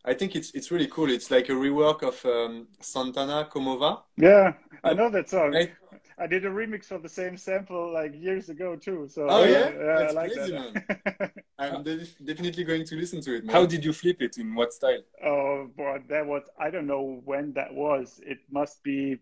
I 0.04 0.14
think 0.14 0.34
it's 0.34 0.50
it's 0.54 0.70
really 0.70 0.88
cool. 0.88 1.10
It's 1.10 1.30
like 1.30 1.48
a 1.48 1.54
rework 1.54 2.02
of 2.02 2.24
um, 2.24 2.68
Santana 2.80 3.48
Comova. 3.50 4.02
Yeah, 4.16 4.54
I 4.82 4.94
know 4.94 5.10
that 5.10 5.28
song. 5.28 5.52
Right? 5.52 5.72
I 6.18 6.26
did 6.26 6.44
a 6.44 6.50
remix 6.50 6.90
of 6.90 7.02
the 7.02 7.08
same 7.08 7.36
sample 7.36 7.92
like 7.92 8.14
years 8.14 8.48
ago 8.48 8.76
too. 8.76 9.08
So 9.10 9.26
Oh, 9.28 9.44
yeah? 9.44 9.70
I 9.98 9.98
That's 9.98 10.14
like 10.14 10.32
crazy, 10.32 10.52
that. 10.52 11.32
I'm 11.58 11.82
de- 11.82 12.06
definitely 12.24 12.64
going 12.64 12.84
to 12.84 12.96
listen 12.96 13.20
to 13.22 13.36
it. 13.36 13.44
Man. 13.44 13.54
How 13.54 13.66
did 13.66 13.84
you 13.84 13.92
flip 13.92 14.22
it? 14.22 14.38
In 14.38 14.54
what 14.54 14.72
style? 14.72 15.02
Oh 15.24 15.68
boy, 15.76 16.02
that 16.08 16.26
was 16.26 16.42
I 16.58 16.70
don't 16.70 16.86
know 16.86 17.20
when 17.24 17.52
that 17.54 17.72
was. 17.74 18.20
It 18.24 18.38
must 18.50 18.82
be 18.82 19.18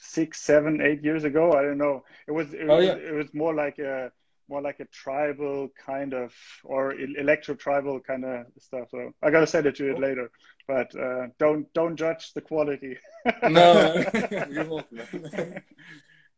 six, 0.00 0.40
seven, 0.40 0.80
eight 0.80 1.02
years 1.04 1.24
ago. 1.24 1.52
I 1.52 1.62
don't 1.62 1.78
know. 1.78 2.04
It 2.26 2.32
was 2.32 2.52
it, 2.54 2.66
Oh, 2.68 2.76
was, 2.76 2.86
yeah. 2.86 2.94
it 2.94 3.12
was 3.14 3.32
more 3.34 3.54
like 3.54 3.78
a 3.78 4.10
more 4.48 4.60
like 4.62 4.80
a 4.80 4.84
tribal 4.86 5.68
kind 5.86 6.12
of 6.12 6.34
or 6.64 6.92
electro 6.94 7.54
tribal 7.54 8.00
kind 8.00 8.24
of 8.24 8.46
stuff. 8.58 8.88
So 8.90 9.12
I 9.22 9.30
gotta 9.30 9.46
send 9.46 9.66
it 9.66 9.76
to 9.76 9.84
you 9.84 9.92
Cool. 9.92 10.02
later. 10.02 10.30
But 10.66 10.94
uh, 10.96 11.28
don't 11.38 11.72
don't 11.72 11.96
judge 11.96 12.32
the 12.34 12.40
quality. 12.40 12.96
No. 13.48 14.04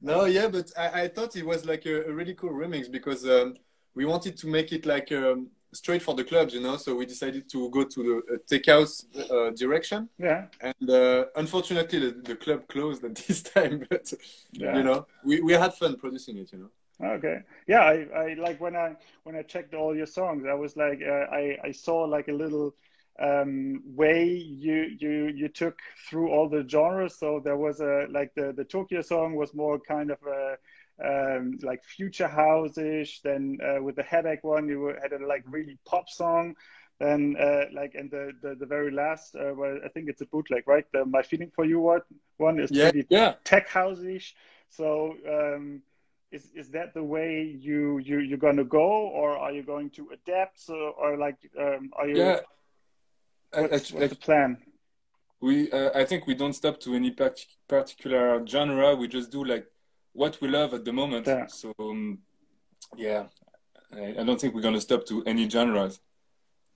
You 0.03 0.11
won't, 0.11 0.23
man. 0.23 0.35
no, 0.35 0.41
yeah, 0.43 0.49
but 0.49 0.71
I, 0.77 1.03
I 1.03 1.09
thought 1.09 1.37
it 1.37 1.47
was 1.47 1.65
like 1.65 1.87
a, 1.87 2.05
a 2.05 2.13
really 2.13 2.35
cool 2.35 2.51
remix 2.53 2.91
because 2.91 3.27
um, 3.29 3.55
we 3.95 4.05
wanted 4.05 4.37
to 4.39 4.47
make 4.47 4.73
it 4.73 4.87
like 4.87 5.13
um, 5.13 5.49
straight 5.73 6.03
for 6.03 6.15
the 6.15 6.25
clubs, 6.25 6.55
you 6.55 6.61
know. 6.61 6.77
So 6.77 6.95
we 6.95 7.07
decided 7.07 7.49
to 7.51 7.71
go 7.71 7.85
to 7.85 8.03
the 8.29 8.35
uh, 8.35 8.39
tech 8.49 8.67
house 8.67 9.07
uh, 9.31 9.51
direction, 9.51 10.09
yeah. 10.19 10.47
and 10.61 10.91
uh, 10.91 11.27
unfortunately 11.37 11.99
the, 11.99 12.11
the 12.23 12.37
club 12.37 12.69
closed 12.69 13.05
at 13.05 13.15
this 13.27 13.43
time. 13.43 13.87
But 13.89 14.13
Yeah. 14.53 14.77
you 14.77 14.83
know, 14.83 15.07
we, 15.25 15.41
we 15.41 15.53
had 15.53 15.75
fun 15.75 15.97
producing 15.97 16.39
it, 16.39 16.53
you 16.53 16.59
know. 16.59 16.71
Okay. 17.17 17.41
Yeah, 17.67 17.81
I, 17.81 18.07
I 18.15 18.35
like 18.35 18.61
when 18.61 18.77
I 18.77 18.97
when 19.25 19.35
I 19.37 19.43
checked 19.43 19.75
all 19.75 19.97
your 19.97 20.07
songs, 20.07 20.45
I 20.49 20.55
was 20.55 20.77
like 20.77 21.01
uh, 21.03 21.27
I 21.35 21.59
I 21.65 21.73
saw 21.73 22.05
like 22.05 22.29
a 22.29 22.33
little 22.33 22.75
um 23.21 23.83
way 23.95 24.25
you 24.26 24.87
you 24.99 25.26
you 25.35 25.49
took 25.49 25.78
through 26.09 26.31
all 26.31 26.49
the 26.49 26.64
genres. 26.69 27.19
So 27.19 27.40
there 27.45 27.57
was 27.57 27.81
a 27.81 28.07
like 28.11 28.33
the 28.35 28.52
the 28.52 28.64
Tokyo 28.64 29.00
song 29.02 29.35
was 29.35 29.54
more 29.54 29.78
kind 29.78 30.11
of 30.11 30.19
a 30.26 30.57
um 31.04 31.59
like 31.62 31.83
future 31.85 32.28
house-ish. 32.28 33.21
Then 33.23 33.59
uh, 33.62 33.83
with 33.83 33.97
the 33.97 34.02
headache 34.02 34.45
one, 34.45 34.69
you 34.69 34.95
had 35.02 35.12
a 35.12 35.26
like 35.26 35.42
really 35.47 35.78
pop 35.85 36.09
song. 36.09 36.54
Then 36.99 37.37
uh, 37.38 37.64
like 37.73 37.95
and 37.95 38.11
the, 38.11 38.33
the 38.42 38.54
the 38.54 38.66
very 38.66 38.90
last, 38.90 39.35
uh, 39.35 39.52
well, 39.54 39.78
I 39.85 39.88
think 39.88 40.09
it's 40.09 40.21
a 40.23 40.26
bootleg, 40.26 40.64
right? 40.66 40.85
The 40.92 41.04
My 41.04 41.23
Feeling 41.23 41.50
for 41.54 41.64
You 41.64 41.81
one 41.81 42.02
one 42.38 42.59
is 42.61 42.71
Yeah. 42.71 42.85
pretty 42.85 43.07
Yeah. 43.09 43.35
tech 43.45 43.69
house-ish. 43.69 44.35
So 44.69 45.14
um, 45.28 45.83
is 46.31 46.50
is 46.54 46.71
that 46.71 46.95
the 46.95 47.02
way 47.02 47.42
you 47.42 47.99
you 47.99 48.19
you're 48.19 48.38
going 48.38 48.57
to 48.57 48.64
go, 48.64 49.09
or 49.09 49.37
are 49.37 49.52
you 49.52 49.62
going 49.62 49.90
to 49.90 50.09
adapt? 50.12 50.61
So, 50.61 50.75
or 50.99 51.16
like, 51.19 51.37
um, 51.59 51.90
are 51.97 52.09
you? 52.09 52.19
Yeah. 52.19 52.40
What's, 53.55 53.93
what's 53.93 54.09
the 54.09 54.17
plan? 54.17 54.59
We, 55.41 55.71
uh, 55.71 55.91
I 55.95 56.05
think 56.05 56.27
we 56.27 56.35
don't 56.35 56.53
stop 56.53 56.81
to 56.81 56.95
any 56.95 57.11
particular 57.69 58.47
genre. 58.47 58.95
We 58.95 59.09
just 59.09 59.31
do 59.31 59.45
like 59.45 59.67
what 60.13 60.41
we 60.41 60.49
love 60.49 60.75
at 60.75 60.85
the 60.85 60.93
moment. 60.93 61.27
Yeah. 61.27 61.47
So, 61.47 61.75
um, 61.79 62.19
yeah, 62.97 63.25
I, 63.95 64.15
I, 64.21 64.25
don't 64.25 64.41
think 64.41 64.55
we're 64.55 64.63
gonna 64.63 64.81
stop 64.81 65.05
to 65.07 65.25
any 65.25 65.49
genres. 65.49 66.01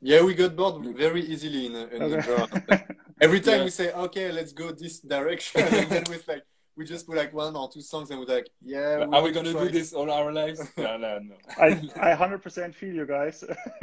Yeah, 0.00 0.22
we 0.22 0.34
got 0.34 0.56
bored 0.56 0.84
very 0.96 1.22
easily 1.22 1.66
in, 1.66 1.74
in 1.74 2.02
okay. 2.02 2.16
the 2.16 2.22
genre. 2.22 2.84
Every 3.20 3.40
time 3.40 3.54
yeah. 3.58 3.64
we 3.64 3.70
say, 3.70 3.92
"Okay, 3.92 4.32
let's 4.32 4.52
go 4.52 4.72
this 4.72 5.00
direction," 5.00 5.60
and 5.72 5.90
then 5.90 6.04
we're 6.08 6.20
like 6.26 6.44
we 6.76 6.84
just 6.84 7.06
put 7.06 7.16
like 7.16 7.32
one 7.32 7.56
or 7.56 7.70
two 7.70 7.80
songs 7.80 8.10
and 8.10 8.20
we're 8.20 8.26
like, 8.26 8.50
yeah. 8.62 9.06
We 9.06 9.16
are 9.16 9.22
we 9.22 9.32
gonna 9.32 9.52
do 9.52 9.68
this 9.70 9.94
all 9.94 10.10
our 10.10 10.30
lives? 10.32 10.60
no, 10.76 10.96
no, 10.98 11.18
no. 11.18 11.34
I 11.58 11.80
I 12.00 12.12
hundred 12.14 12.42
percent 12.42 12.74
feel 12.74 12.94
you 12.94 13.06
guys. 13.06 13.42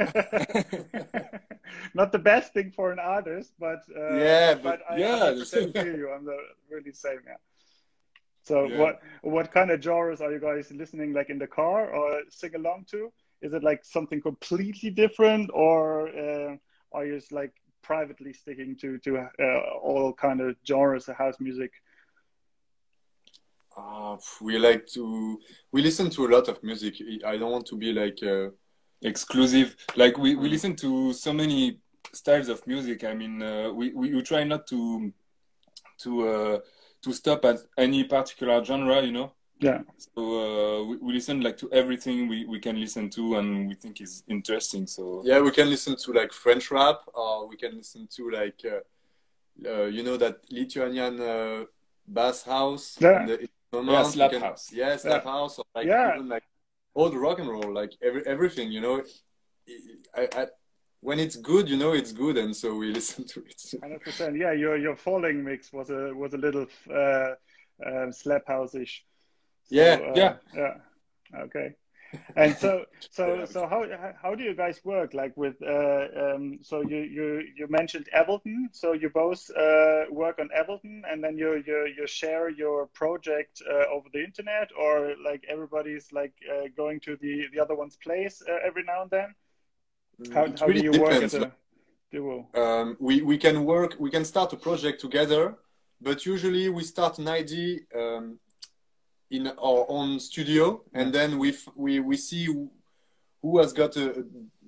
Not 1.94 2.12
the 2.12 2.18
best 2.18 2.52
thing 2.54 2.70
for 2.70 2.92
an 2.92 3.00
artist, 3.00 3.52
but 3.58 3.80
uh, 3.96 4.14
yeah, 4.14 4.54
but, 4.54 4.62
but 4.62 4.80
I 4.90 4.96
yeah, 4.98 5.18
hundred 5.18 5.40
percent 5.40 5.72
feel 5.72 5.96
you. 5.96 6.12
I'm 6.12 6.24
the 6.24 6.38
really 6.70 6.92
same. 6.92 7.20
Yeah. 7.26 7.34
So 8.44 8.64
yeah. 8.64 8.78
what 8.78 9.00
what 9.22 9.50
kind 9.52 9.70
of 9.70 9.82
genres 9.82 10.20
are 10.20 10.30
you 10.30 10.38
guys 10.40 10.70
listening 10.70 11.12
like 11.12 11.30
in 11.30 11.38
the 11.38 11.48
car 11.48 11.90
or 11.90 12.20
sing 12.30 12.54
along 12.54 12.86
to? 12.92 13.12
Is 13.42 13.54
it 13.54 13.64
like 13.64 13.84
something 13.84 14.20
completely 14.20 14.90
different, 14.90 15.50
or 15.52 16.08
uh, 16.08 16.56
are 16.92 17.04
you 17.04 17.16
just 17.16 17.32
like 17.32 17.52
privately 17.82 18.32
sticking 18.32 18.76
to 18.76 18.98
to 18.98 19.18
uh, 19.18 19.60
all 19.82 20.12
kind 20.12 20.40
of 20.40 20.54
genres 20.64 21.08
of 21.08 21.16
house 21.16 21.40
music? 21.40 21.72
Uh, 23.76 24.16
we 24.40 24.58
like 24.58 24.86
to 24.86 25.38
we 25.72 25.82
listen 25.82 26.10
to 26.10 26.26
a 26.26 26.28
lot 26.28 26.48
of 26.48 26.62
music. 26.62 26.94
I 27.26 27.36
don't 27.36 27.52
want 27.52 27.66
to 27.66 27.76
be 27.76 27.92
like 27.92 28.22
uh... 28.22 28.50
exclusive. 29.02 29.76
Like 29.96 30.16
we, 30.16 30.34
we 30.34 30.48
mm. 30.48 30.52
listen 30.52 30.76
to 30.76 31.12
so 31.12 31.32
many 31.32 31.78
styles 32.12 32.48
of 32.48 32.66
music. 32.66 33.04
I 33.04 33.12
mean, 33.12 33.42
uh, 33.42 33.70
we, 33.70 33.92
we, 33.92 34.14
we 34.14 34.22
try 34.22 34.44
not 34.44 34.66
to 34.68 35.12
to 35.98 36.28
uh, 36.28 36.58
to 37.02 37.12
stop 37.12 37.44
at 37.44 37.58
any 37.76 38.04
particular 38.04 38.64
genre. 38.64 39.02
You 39.02 39.12
know. 39.12 39.32
Yeah. 39.60 39.82
So 39.98 40.20
uh, 40.20 40.84
we, 40.88 40.96
we 40.96 41.12
listen 41.12 41.40
like 41.42 41.58
to 41.58 41.68
everything 41.70 42.28
we, 42.28 42.46
we 42.46 42.58
can 42.60 42.80
listen 42.80 43.10
to 43.10 43.36
and 43.38 43.68
we 43.68 43.74
think 43.74 44.00
is 44.00 44.22
interesting. 44.26 44.86
So 44.86 45.22
yeah, 45.24 45.40
we 45.40 45.50
can 45.50 45.68
listen 45.68 45.96
to 45.96 46.12
like 46.12 46.32
French 46.32 46.70
rap, 46.70 47.00
or 47.12 47.46
we 47.48 47.56
can 47.56 47.76
listen 47.76 48.08
to 48.16 48.30
like 48.30 48.60
uh, 48.64 49.68
uh, 49.68 49.86
you 49.86 50.02
know 50.02 50.16
that 50.16 50.38
Lithuanian 50.50 51.20
uh, 51.20 51.64
bass 52.06 52.42
house. 52.44 52.96
Yeah. 53.00 53.36
The, 53.82 53.92
yeah, 53.92 54.02
slap 54.02 54.30
can, 54.30 54.40
house. 54.40 54.70
Yeah, 54.72 54.96
slap 54.96 55.24
yeah. 55.24 55.30
house. 55.30 55.58
Or 55.58 55.64
like 55.74 55.86
yeah. 55.86 56.14
even 56.14 56.28
like 56.28 56.44
old 56.94 57.14
rock 57.14 57.38
and 57.38 57.48
roll, 57.48 57.72
like 57.72 57.92
every 58.02 58.26
everything. 58.26 58.72
You 58.72 58.80
know, 58.80 59.02
I, 60.14 60.28
I, 60.36 60.46
when 61.00 61.18
it's 61.18 61.36
good, 61.36 61.68
you 61.68 61.76
know 61.76 61.92
it's 61.92 62.12
good, 62.12 62.36
and 62.38 62.54
so 62.54 62.74
we 62.74 62.92
listen 62.98 63.26
to 63.28 63.40
it. 63.40 63.62
Hundred 63.82 64.02
percent. 64.02 64.36
Yeah, 64.36 64.52
your 64.52 64.76
your 64.76 64.96
falling 64.96 65.44
mix 65.44 65.72
was 65.72 65.90
a 65.90 66.12
was 66.14 66.34
a 66.34 66.38
little 66.38 66.66
uh, 66.90 67.34
uh, 67.84 68.10
slap 68.10 68.46
house 68.46 68.74
ish. 68.74 69.04
So, 69.64 69.74
yeah, 69.74 69.98
uh, 70.02 70.12
yeah, 70.14 70.34
yeah. 70.54 70.74
Okay 71.44 71.74
and 72.36 72.56
so 72.56 72.84
so 73.10 73.44
so 73.44 73.66
how 73.66 73.84
how 74.20 74.34
do 74.34 74.42
you 74.42 74.54
guys 74.54 74.80
work? 74.84 75.14
Like 75.14 75.36
with 75.36 75.56
uh, 75.62 76.06
um, 76.22 76.58
so 76.62 76.82
you 76.82 76.98
you 76.98 77.42
you 77.56 77.66
mentioned 77.68 78.08
ableton. 78.16 78.68
So 78.72 78.92
you 78.92 79.10
both 79.10 79.48
uh, 79.50 80.04
work 80.10 80.38
on 80.38 80.48
ableton 80.56 81.02
and 81.10 81.22
then 81.22 81.36
you 81.36 81.62
you, 81.66 81.92
you 81.96 82.06
share 82.06 82.48
your 82.48 82.86
project 82.88 83.62
uh, 83.70 83.94
over 83.94 84.08
the 84.12 84.22
internet 84.22 84.70
or 84.78 85.14
like 85.24 85.44
everybody's 85.48 86.12
like 86.12 86.34
uh, 86.52 86.68
going 86.76 87.00
to 87.00 87.16
the 87.16 87.46
the 87.52 87.60
other 87.60 87.74
one's 87.74 87.96
place 87.96 88.42
uh, 88.48 88.66
every 88.66 88.84
now 88.84 89.02
and 89.02 89.10
then? 89.10 89.34
How, 90.32 90.46
how 90.58 90.66
really 90.66 90.80
do 90.80 90.86
you 90.86 90.92
depends. 90.92 91.10
work 91.10 91.22
as 91.22 91.34
a 91.34 91.52
duo? 92.12 92.48
Um, 92.54 92.96
we 93.00 93.22
we 93.22 93.38
can 93.38 93.64
work 93.64 93.96
we 93.98 94.10
can 94.10 94.24
start 94.24 94.52
a 94.52 94.56
project 94.56 95.00
together 95.00 95.56
but 96.00 96.26
usually 96.26 96.68
we 96.68 96.82
start 96.82 97.18
an 97.18 97.28
idea 97.28 97.78
um, 97.96 98.38
in 99.36 99.48
our 99.48 99.86
own 99.88 100.20
studio, 100.20 100.82
and 100.92 101.12
then 101.12 101.38
we 101.38 101.54
we 101.74 102.00
we 102.00 102.16
see 102.16 102.44
who 103.42 103.58
has 103.58 103.72
got 103.72 103.96
a 103.96 104.24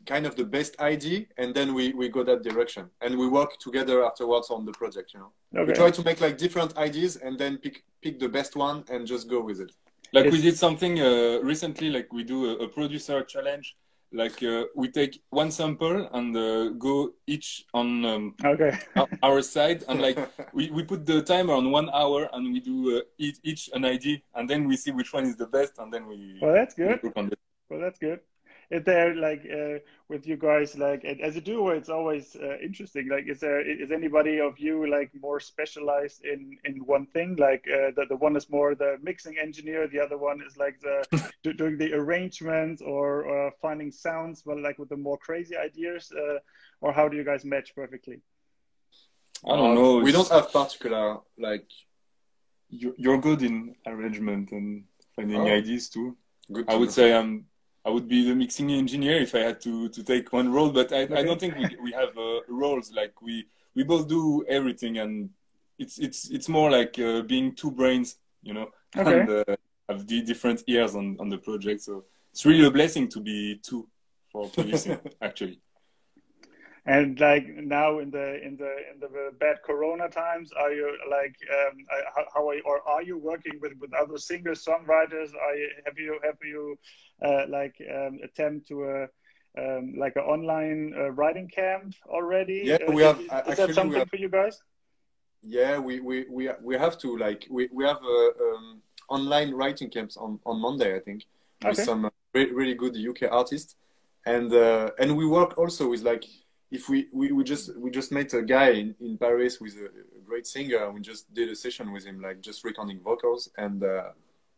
kind 0.07 0.25
of 0.27 0.37
the 0.37 0.45
best 0.45 0.79
idea, 0.81 1.27
and 1.37 1.55
then 1.55 1.75
we 1.75 1.93
we 1.93 2.09
go 2.09 2.23
that 2.25 2.43
direction, 2.43 2.85
and 3.01 3.17
we 3.17 3.27
work 3.29 3.59
together 3.59 4.05
afterwards 4.05 4.51
on 4.51 4.64
the 4.64 4.73
project. 4.73 5.14
You 5.14 5.21
know, 5.21 5.33
okay. 5.61 5.69
we 5.69 5.73
try 5.73 5.90
to 5.90 6.03
make 6.03 6.21
like 6.21 6.37
different 6.38 6.77
ideas, 6.77 7.17
and 7.17 7.38
then 7.38 7.59
pick 7.59 7.85
pick 8.03 8.19
the 8.19 8.29
best 8.29 8.57
one 8.57 8.85
and 8.90 9.07
just 9.07 9.29
go 9.29 9.40
with 9.40 9.61
it. 9.61 9.73
Like 10.12 10.27
it's... 10.27 10.37
we 10.37 10.43
did 10.43 10.57
something 10.57 11.01
uh, 11.01 11.38
recently, 11.43 11.90
like 11.90 12.12
we 12.12 12.23
do 12.25 12.38
a, 12.51 12.64
a 12.64 12.69
producer 12.69 13.23
challenge 13.23 13.77
like 14.12 14.42
uh, 14.42 14.64
we 14.75 14.88
take 14.88 15.23
one 15.31 15.51
sample 15.51 16.09
and 16.12 16.37
uh, 16.37 16.69
go 16.71 17.12
each 17.27 17.64
on 17.75 18.05
um, 18.05 18.35
okay. 18.45 18.79
our 19.23 19.42
side 19.42 19.85
and 19.88 20.01
like 20.01 20.19
we, 20.53 20.71
we 20.71 20.83
put 20.83 21.05
the 21.07 21.23
timer 21.23 21.55
on 21.55 21.71
one 21.71 21.90
hour 21.92 22.29
and 22.33 22.53
we 22.53 22.61
do 22.61 22.99
uh, 22.99 23.01
each, 23.19 23.38
each 23.42 23.71
an 23.75 23.85
ID 23.85 24.23
and 24.35 24.49
then 24.49 24.66
we 24.66 24.77
see 24.77 24.90
which 24.90 25.12
one 25.12 25.25
is 25.25 25.37
the 25.37 25.47
best 25.47 25.79
and 25.79 25.92
then 25.92 26.07
we 26.07 26.38
well 26.40 26.55
that's 26.55 26.75
good. 26.75 27.01
well 27.69 27.81
that's 27.81 27.99
good 27.99 28.21
there 28.85 29.14
like 29.14 29.46
uh, 29.52 29.79
with 30.09 30.26
you 30.26 30.37
guys 30.37 30.76
like 30.76 31.05
as 31.05 31.37
a 31.37 31.40
duo 31.40 31.70
it's 31.70 31.88
always 31.88 32.37
uh, 32.37 32.57
interesting. 32.59 33.09
Like 33.09 33.29
is 33.29 33.40
there 33.40 33.61
is 33.61 33.92
anybody 33.92 34.40
of 34.40 34.59
you 34.59 34.88
like 34.90 35.11
more 35.20 35.40
specialized 35.40 36.24
in 36.24 36.59
in 36.64 36.85
one 36.85 37.07
thing? 37.07 37.37
Like 37.37 37.64
uh, 37.68 37.92
the, 37.96 38.07
the 38.09 38.16
one 38.16 38.37
is 38.37 38.50
more 38.50 38.74
the 38.74 38.98
mixing 39.02 39.38
engineer 39.38 39.87
the 39.87 40.00
other 40.00 40.18
one 40.18 40.42
is 40.46 40.57
like 40.57 40.81
the 40.81 41.24
doing 41.55 41.79
the 41.79 41.94
arrangements 41.94 42.83
or 42.83 43.52
finding 43.62 43.92
sounds 43.92 44.42
but 44.42 44.59
like 44.61 44.79
with 44.79 44.88
the 44.88 44.96
more 44.96 45.18
crazy 45.18 45.57
ideas 45.57 46.12
uh, 46.12 46.38
or 46.81 46.92
how 46.92 47.09
do 47.09 47.16
you 47.16 47.24
guys 47.24 47.44
match 47.44 47.74
perfectly? 47.74 48.20
I 49.46 49.55
don't 49.55 49.74
know. 49.74 49.98
We 49.98 50.12
don't 50.12 50.29
have 50.29 50.52
particular 50.52 51.18
like 51.38 51.68
you're 52.68 53.18
good 53.18 53.42
in 53.42 53.76
arrangement 53.87 54.50
and 54.50 54.85
finding 55.14 55.40
oh. 55.40 55.46
ideas 55.46 55.88
too. 55.88 56.16
Good 56.52 56.68
i 56.68 56.76
would 56.76 56.92
say 56.92 57.12
i'm 57.12 57.46
I 57.87 57.90
would 57.90 58.09
be 58.09 58.27
the 58.27 58.35
mixing 58.35 58.70
engineer 58.72 59.22
if 59.22 59.35
I 59.35 59.38
had 59.38 59.61
to, 59.61 59.88
to 59.90 60.03
take 60.03 60.33
one 60.33 60.53
role, 60.53 60.70
but 60.70 60.92
I. 60.92 61.03
I 61.03 61.22
don't 61.22 61.38
think 61.38 61.57
we, 61.57 61.68
we 61.81 61.92
have 61.92 62.18
uh, 62.18 62.40
roles 62.49 62.92
like 62.92 63.22
we 63.22 63.46
we 63.77 63.85
both 63.85 64.09
do 64.09 64.44
everything, 64.49 64.99
and 64.99 65.31
it's 65.79 65.99
it's 65.99 66.29
it's 66.31 66.49
more 66.49 66.68
like 66.68 66.99
uh, 66.99 67.22
being 67.22 67.55
two 67.55 67.70
brains, 67.70 68.16
you 68.42 68.55
know, 68.55 68.70
okay. 68.96 69.20
and 69.20 69.31
uh, 69.31 69.57
have 69.88 70.07
the 70.07 70.20
different 70.22 70.64
ears 70.66 70.96
on 70.96 71.16
on 71.20 71.29
the 71.29 71.38
project. 71.38 71.83
So 71.83 72.05
it's 72.33 72.44
really 72.44 72.66
a 72.66 72.70
blessing 72.72 73.09
to 73.09 73.20
be 73.20 73.61
two 73.62 73.88
for 74.33 74.49
producing, 74.49 74.99
actually 75.22 75.61
and 76.87 77.18
like 77.18 77.46
now 77.49 77.99
in 77.99 78.11
the 78.11 78.40
in 78.44 78.57
the 78.57 78.72
in 78.92 79.01
the 79.01 79.33
bad 79.40 79.57
corona 79.64 80.09
times 80.09 80.51
are 80.53 80.72
you 80.72 80.96
like 81.11 81.37
um, 81.53 81.85
how, 82.14 82.25
how, 82.35 82.49
are 82.49 82.55
you 82.55 82.62
or 82.64 82.81
are 82.88 83.03
you 83.03 83.18
working 83.18 83.59
with 83.61 83.72
with 83.81 83.92
other 83.92 84.18
singers 84.18 84.64
songwriters? 84.64 85.35
Are 85.35 85.57
you 85.57 85.68
have 85.85 85.99
you 85.99 86.18
have 86.25 86.38
you 86.42 86.79
uh, 87.25 87.46
like 87.49 87.75
um, 87.92 88.20
attempt 88.22 88.68
to 88.68 88.85
a 88.85 89.09
um, 89.59 89.94
like 89.99 90.14
an 90.16 90.22
online 90.22 90.94
uh, 90.96 91.11
writing 91.11 91.49
camp 91.49 91.94
already? 92.09 92.62
Yeah 92.64 92.79
we 92.88 93.03
have 93.03 93.20
is, 93.20 93.31
is 93.49 93.57
that 93.57 93.75
something 93.75 93.99
have, 93.99 94.09
for 94.09 94.16
you 94.16 94.29
guys? 94.29 94.62
Yeah 95.42 95.79
we 95.79 95.99
we 95.99 96.27
we, 96.31 96.51
we 96.62 96.77
have 96.77 96.99
to 96.99 97.16
like 97.18 97.46
we, 97.51 97.68
we 97.72 97.85
have 97.85 97.99
uh, 98.03 98.44
um, 98.46 98.81
online 99.09 99.53
writing 99.55 99.90
camps 99.90 100.16
on 100.16 100.40
on 100.44 100.61
monday 100.61 100.96
i 100.96 100.99
think 100.99 101.22
with 101.62 101.79
okay. 101.79 101.85
some 101.85 102.05
uh, 102.05 102.11
really, 102.35 102.53
really 102.53 102.75
good 102.75 102.96
uk 103.09 103.22
artists. 103.31 103.77
And 104.25 104.53
uh, 104.53 104.90
and 104.99 105.16
we 105.16 105.25
work 105.25 105.57
also 105.57 105.88
with 105.88 106.03
like 106.03 106.25
if 106.70 106.88
we, 106.88 107.09
we, 107.12 107.33
we 107.33 107.44
just 107.44 107.76
we 107.79 107.90
just 107.90 108.11
met 108.12 108.33
a 108.35 108.42
guy 108.42 108.70
in, 108.70 108.94
in 109.00 109.16
Paris 109.18 109.61
with 109.61 109.74
a, 109.76 109.87
a 109.87 110.20
great 110.24 110.46
singer 110.46 110.85
and 110.85 110.94
we 110.94 111.00
just 111.00 111.33
did 111.33 111.48
a 111.48 111.55
session 111.57 111.92
with 111.92 112.05
him 112.05 112.20
like 112.20 112.40
just 112.40 112.64
recording 112.64 113.00
vocals 113.00 113.48
and 113.57 113.83
uh, 113.85 114.11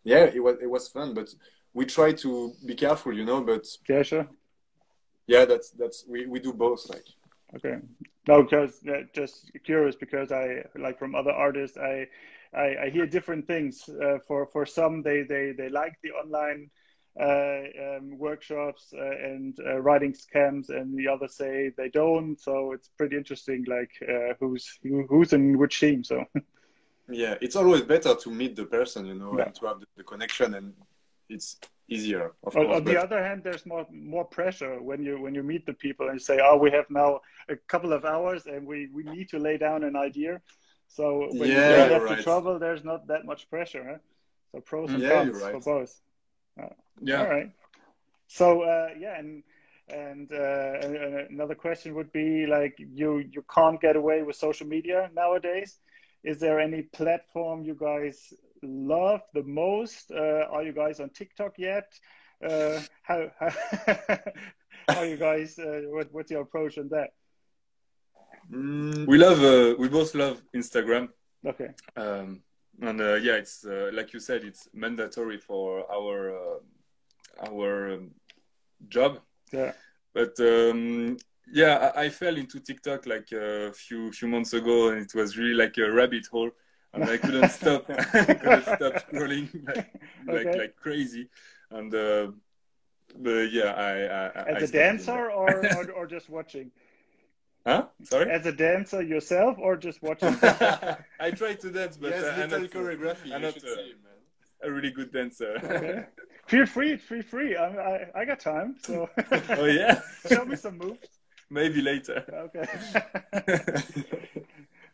yeah 0.04 0.24
it 0.24 0.42
was 0.42 0.56
it 0.62 0.70
was 0.70 0.88
fun 0.88 1.12
but 1.14 1.28
we 1.74 1.84
try 1.84 2.12
to 2.12 2.52
be 2.64 2.74
careful 2.74 3.12
you 3.12 3.24
know 3.24 3.42
but 3.42 3.66
yeah 3.88 4.02
sure. 4.02 4.28
Yeah 5.26 5.44
that's 5.44 5.70
that's 5.70 6.04
we, 6.08 6.26
we 6.26 6.40
do 6.40 6.52
both 6.52 6.88
like. 6.88 7.04
Okay. 7.56 7.76
No 8.26 8.42
because 8.42 8.80
uh, 8.88 9.02
just 9.14 9.50
curious 9.64 9.96
because 9.96 10.32
I 10.32 10.64
like 10.76 10.98
from 10.98 11.14
other 11.14 11.32
artists 11.32 11.76
I 11.76 12.06
I, 12.54 12.76
I 12.84 12.90
hear 12.90 13.06
different 13.06 13.46
things 13.46 13.88
uh, 13.88 14.18
for 14.26 14.46
for 14.46 14.64
some 14.64 15.02
they 15.02 15.22
they 15.22 15.52
they 15.52 15.68
like 15.68 15.94
the 16.02 16.12
online 16.12 16.70
um, 17.20 18.16
workshops 18.18 18.92
uh, 18.96 19.00
and 19.02 19.58
uh, 19.66 19.80
writing 19.80 20.14
camps, 20.32 20.68
and 20.68 20.96
the 20.96 21.08
others 21.08 21.34
say 21.34 21.72
they 21.76 21.88
don't. 21.88 22.40
So 22.40 22.72
it's 22.72 22.88
pretty 22.96 23.16
interesting, 23.16 23.64
like 23.66 23.90
who's 24.38 24.78
who, 24.82 25.06
who's 25.08 25.32
in 25.32 25.58
which 25.58 25.80
team. 25.80 26.04
So. 26.04 26.24
yeah, 27.08 27.34
it's 27.40 27.56
always 27.56 27.82
better 27.82 28.14
to 28.14 28.30
meet 28.30 28.56
the 28.56 28.64
person, 28.64 29.06
you 29.06 29.14
know, 29.14 29.36
yeah. 29.36 29.46
and 29.46 29.54
to 29.56 29.66
have 29.66 29.80
the, 29.80 29.86
the, 29.96 30.04
connection, 30.04 30.54
and 30.54 30.74
it's 31.28 31.56
easier. 31.88 32.32
On, 32.44 32.52
course, 32.52 32.76
on 32.76 32.84
the 32.84 33.02
other 33.02 33.22
hand, 33.22 33.42
there's 33.42 33.66
more 33.66 33.86
more 33.90 34.24
pressure 34.24 34.80
when 34.80 35.02
you 35.02 35.20
when 35.20 35.34
you 35.34 35.42
meet 35.42 35.66
the 35.66 35.74
people 35.74 36.06
and 36.06 36.16
you 36.16 36.24
say, 36.24 36.40
"Oh, 36.42 36.56
we 36.56 36.70
have 36.70 36.86
now 36.90 37.20
a 37.48 37.56
couple 37.56 37.92
of 37.92 38.04
hours, 38.04 38.46
and 38.46 38.66
we 38.66 38.88
we 38.92 39.02
need 39.02 39.28
to 39.30 39.38
lay 39.38 39.56
down 39.58 39.84
an 39.84 39.96
idea." 39.96 40.40
So 40.88 41.28
when 41.32 41.50
yeah, 41.50 41.84
you 41.84 41.92
have 41.92 42.02
right. 42.02 42.16
to 42.16 42.22
travel, 42.22 42.58
there's 42.58 42.84
not 42.84 43.06
that 43.08 43.24
much 43.24 43.48
pressure. 43.50 43.84
Huh? 43.88 43.98
So 44.52 44.60
pros 44.60 44.90
and 44.90 45.02
yeah, 45.02 45.24
cons 45.24 45.42
right. 45.42 45.52
for 45.52 45.60
both. 45.60 46.00
Yeah. 47.00 47.20
All 47.20 47.28
right. 47.28 47.50
So 48.26 48.62
uh, 48.62 48.88
yeah, 48.98 49.18
and 49.18 49.42
and 49.88 50.30
uh, 50.32 51.26
another 51.30 51.54
question 51.54 51.94
would 51.94 52.12
be 52.12 52.46
like 52.46 52.74
you 52.78 53.18
you 53.18 53.44
can't 53.52 53.80
get 53.80 53.96
away 53.96 54.22
with 54.22 54.36
social 54.36 54.66
media 54.66 55.10
nowadays. 55.14 55.78
Is 56.24 56.40
there 56.40 56.60
any 56.60 56.82
platform 56.82 57.62
you 57.62 57.74
guys 57.74 58.32
love 58.62 59.22
the 59.34 59.44
most? 59.44 60.10
Uh, 60.10 60.44
are 60.50 60.62
you 60.62 60.72
guys 60.72 61.00
on 61.00 61.10
TikTok 61.10 61.58
yet? 61.58 61.92
Uh, 62.44 62.80
how 63.02 63.30
how, 63.38 64.18
how 64.88 65.02
you 65.02 65.16
guys? 65.16 65.58
Uh, 65.58 65.82
what 65.88 66.12
what's 66.12 66.30
your 66.30 66.42
approach 66.42 66.78
on 66.78 66.88
that? 66.90 67.10
Mm. 68.50 69.06
We 69.06 69.18
love 69.18 69.42
uh, 69.42 69.76
we 69.78 69.88
both 69.88 70.14
love 70.14 70.42
Instagram. 70.54 71.08
Okay. 71.46 71.68
Um, 71.96 72.42
and 72.80 73.00
uh, 73.00 73.14
yeah, 73.14 73.34
it's 73.34 73.64
like 73.92 74.12
you 74.12 74.20
said, 74.20 74.44
it's 74.44 74.68
mandatory 74.72 75.38
for 75.38 75.90
our 75.90 76.60
our 77.40 77.94
um, 77.94 78.10
job. 78.88 79.20
Yeah. 79.52 79.72
But 80.14 80.38
um, 80.40 81.16
yeah, 81.52 81.92
I, 81.94 82.04
I, 82.04 82.08
fell 82.08 82.36
into 82.36 82.60
TikTok 82.60 83.06
like 83.06 83.30
a 83.32 83.72
few 83.72 84.12
few 84.12 84.28
months 84.28 84.52
ago, 84.52 84.90
and 84.90 85.00
it 85.00 85.14
was 85.14 85.36
really 85.36 85.54
like 85.54 85.76
a 85.78 85.90
rabbit 85.90 86.26
hole, 86.26 86.50
and 86.92 87.04
I 87.04 87.16
couldn't 87.16 87.50
stop. 87.50 87.88
I 87.90 88.34
couldn't 88.34 88.62
stop 88.64 88.94
scrolling 89.06 89.48
like 89.66 89.76
like, 90.26 90.46
okay. 90.46 90.58
like 90.58 90.76
crazy, 90.76 91.28
and 91.70 91.94
uh, 91.94 92.28
but 93.16 93.52
yeah, 93.52 93.72
I, 93.72 93.92
I 93.92 94.56
as 94.56 94.62
I 94.62 94.66
a 94.66 94.68
dancer 94.68 95.30
or, 95.30 95.64
or 95.66 95.90
or 95.92 96.06
just 96.06 96.28
watching. 96.28 96.70
Huh? 97.68 97.84
Sorry. 98.02 98.30
As 98.30 98.46
a 98.46 98.52
dancer 98.52 99.02
yourself, 99.02 99.58
or 99.58 99.76
just 99.76 100.02
watching? 100.02 100.28
I 101.20 101.30
try 101.32 101.52
to 101.52 101.70
dance, 101.70 101.98
but 101.98 102.12
yes, 102.12 102.24
uh, 102.24 102.42
I'm 102.42 102.50
not, 102.50 102.70
choreography. 102.70 103.30
I'm 103.30 103.42
not 103.42 103.58
uh, 103.58 104.66
a 104.66 104.72
really 104.72 104.90
good 104.90 105.12
dancer. 105.12 105.60
Okay. 105.62 106.06
Feel 106.46 106.64
free, 106.64 106.96
feel 106.96 107.20
free. 107.20 107.56
I, 107.56 107.66
I, 107.66 108.20
I 108.20 108.24
got 108.24 108.40
time, 108.40 108.76
so. 108.80 109.10
oh 109.50 109.66
yeah. 109.66 110.00
Show 110.32 110.46
me 110.46 110.56
some 110.56 110.78
moves. 110.78 111.08
Maybe 111.50 111.82
later. 111.82 112.24
Okay. 112.46 112.66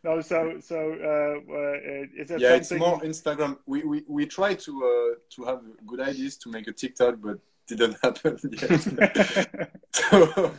no, 0.03 0.21
so 0.21 0.59
so 0.61 0.77
uh, 0.77 1.55
uh, 1.55 2.21
is 2.21 2.29
that 2.31 2.41
yeah, 2.41 2.61
something... 2.61 2.61
it's 2.61 2.71
more 2.73 3.01
Instagram. 3.03 3.59
We 3.67 3.85
we, 3.85 4.03
we 4.09 4.27
try 4.27 4.55
to 4.55 4.73
uh, 4.91 5.15
to 5.37 5.45
have 5.45 5.61
good 5.87 6.01
ideas 6.01 6.37
to 6.39 6.49
make 6.51 6.67
a 6.67 6.73
TikTok, 6.73 7.21
but 7.23 7.39
didn't 7.69 7.97
happen 8.03 8.37
yet. 8.51 9.71
so 9.93 10.53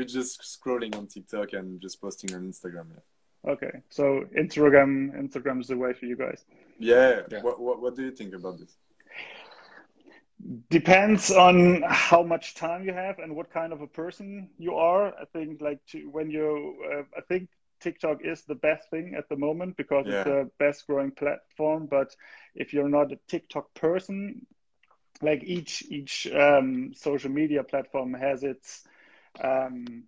we're 0.00 0.06
just 0.06 0.40
scrolling 0.40 0.96
on 0.96 1.06
TikTok 1.06 1.52
and 1.52 1.80
just 1.80 2.00
posting 2.00 2.34
on 2.34 2.42
Instagram. 2.50 2.86
Yeah. 2.94 3.52
Okay, 3.52 3.72
so 3.90 4.24
Instagram 4.36 4.92
Instagram 5.24 5.60
is 5.60 5.68
the 5.68 5.76
way 5.76 5.92
for 5.92 6.06
you 6.06 6.16
guys. 6.16 6.44
Yeah. 6.78 7.22
yeah. 7.30 7.42
What, 7.42 7.60
what 7.60 7.80
what 7.82 7.96
do 7.96 8.02
you 8.02 8.10
think 8.10 8.34
about 8.34 8.58
this? 8.58 8.74
depends 10.70 11.30
on 11.30 11.82
how 11.86 12.22
much 12.22 12.54
time 12.54 12.82
you 12.82 12.94
have 12.94 13.18
and 13.18 13.36
what 13.36 13.52
kind 13.52 13.74
of 13.74 13.82
a 13.82 13.86
person 13.86 14.48
you 14.56 14.74
are 14.74 15.08
i 15.20 15.24
think 15.34 15.60
like 15.60 15.84
to, 15.84 16.08
when 16.08 16.30
you 16.30 16.76
uh, 16.90 17.02
i 17.14 17.20
think 17.28 17.46
tiktok 17.78 18.24
is 18.24 18.40
the 18.44 18.54
best 18.54 18.88
thing 18.88 19.14
at 19.18 19.28
the 19.28 19.36
moment 19.36 19.76
because 19.76 20.06
yeah. 20.06 20.14
it's 20.14 20.24
the 20.24 20.50
best 20.58 20.86
growing 20.86 21.10
platform 21.10 21.86
but 21.90 22.16
if 22.54 22.72
you're 22.72 22.88
not 22.88 23.12
a 23.12 23.18
tiktok 23.28 23.66
person 23.74 24.46
like 25.20 25.42
each 25.44 25.84
each 25.90 26.26
um, 26.32 26.94
social 26.94 27.30
media 27.30 27.62
platform 27.62 28.14
has 28.14 28.42
its 28.42 28.84
um, 29.40 30.04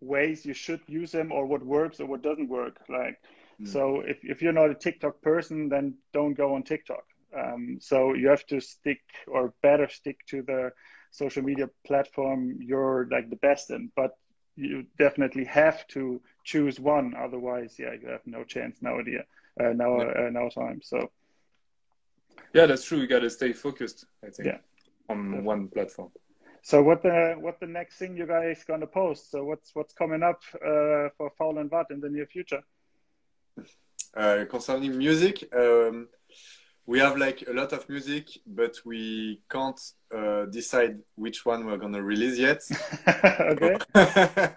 ways 0.00 0.46
you 0.46 0.54
should 0.54 0.80
use 0.86 1.12
them 1.12 1.32
or 1.32 1.46
what 1.46 1.64
works 1.64 2.00
or 2.00 2.06
what 2.06 2.22
doesn't 2.22 2.48
work 2.48 2.78
like 2.88 3.18
mm. 3.60 3.66
so 3.66 4.00
if, 4.00 4.18
if 4.22 4.40
you're 4.40 4.52
not 4.52 4.70
a 4.70 4.74
tiktok 4.74 5.20
person 5.22 5.68
then 5.68 5.94
don't 6.12 6.34
go 6.34 6.54
on 6.54 6.62
tiktok 6.62 7.04
um, 7.36 7.78
so 7.80 8.14
you 8.14 8.28
have 8.28 8.46
to 8.46 8.60
stick 8.60 9.00
or 9.26 9.52
better 9.62 9.88
stick 9.88 10.18
to 10.26 10.42
the 10.42 10.70
social 11.10 11.42
media 11.42 11.68
platform 11.86 12.58
you're 12.60 13.08
like 13.10 13.30
the 13.30 13.36
best 13.36 13.70
in, 13.70 13.90
but 13.96 14.12
you 14.56 14.84
definitely 14.98 15.44
have 15.44 15.86
to 15.88 16.20
choose 16.44 16.80
one. 16.80 17.14
Otherwise, 17.16 17.76
yeah, 17.78 17.92
you 18.00 18.08
have 18.08 18.26
no 18.26 18.44
chance 18.44 18.82
nowadays, 18.82 19.20
uh, 19.60 19.72
now, 19.72 20.00
uh, 20.00 20.30
now 20.32 20.48
time. 20.48 20.80
So. 20.82 21.10
Yeah, 22.52 22.66
that's 22.66 22.84
true. 22.84 22.98
You 22.98 23.06
got 23.06 23.20
to 23.20 23.30
stay 23.30 23.52
focused. 23.52 24.06
I 24.24 24.30
think. 24.30 24.46
Yeah. 24.46 24.58
On 25.08 25.32
yeah. 25.32 25.40
one 25.40 25.68
platform. 25.68 26.10
So 26.68 26.82
what 26.82 27.02
the 27.02 27.34
what 27.40 27.60
the 27.60 27.66
next 27.66 27.96
thing 27.96 28.14
you 28.14 28.26
guys 28.26 28.62
gonna 28.62 28.86
post? 28.86 29.30
So 29.30 29.42
what's 29.42 29.74
what's 29.74 29.94
coming 29.94 30.22
up 30.22 30.42
uh, 30.56 31.08
for 31.16 31.32
Faul 31.38 31.56
and 31.56 31.70
Wad 31.70 31.86
in 31.90 31.98
the 31.98 32.10
near 32.10 32.26
future? 32.26 32.62
Uh, 34.14 34.44
concerning 34.50 34.98
music, 34.98 35.48
um, 35.56 36.08
we 36.84 36.98
have 36.98 37.16
like 37.16 37.42
a 37.48 37.54
lot 37.54 37.72
of 37.72 37.88
music, 37.88 38.28
but 38.46 38.76
we 38.84 39.40
can't 39.48 39.80
uh, 40.14 40.44
decide 40.44 40.98
which 41.14 41.46
one 41.46 41.64
we're 41.64 41.78
gonna 41.78 42.02
release 42.02 42.36
yet. 42.36 42.60
okay. 43.40 43.78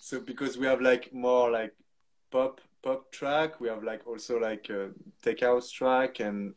so 0.00 0.18
because 0.18 0.58
we 0.58 0.66
have 0.66 0.80
like 0.80 1.14
more 1.14 1.48
like 1.48 1.76
pop 2.32 2.60
pop 2.82 3.12
track, 3.12 3.60
we 3.60 3.68
have 3.68 3.84
like 3.84 4.04
also 4.04 4.40
like 4.40 4.68
a 4.68 4.90
tech 5.22 5.42
house 5.42 5.70
track, 5.70 6.18
and 6.18 6.54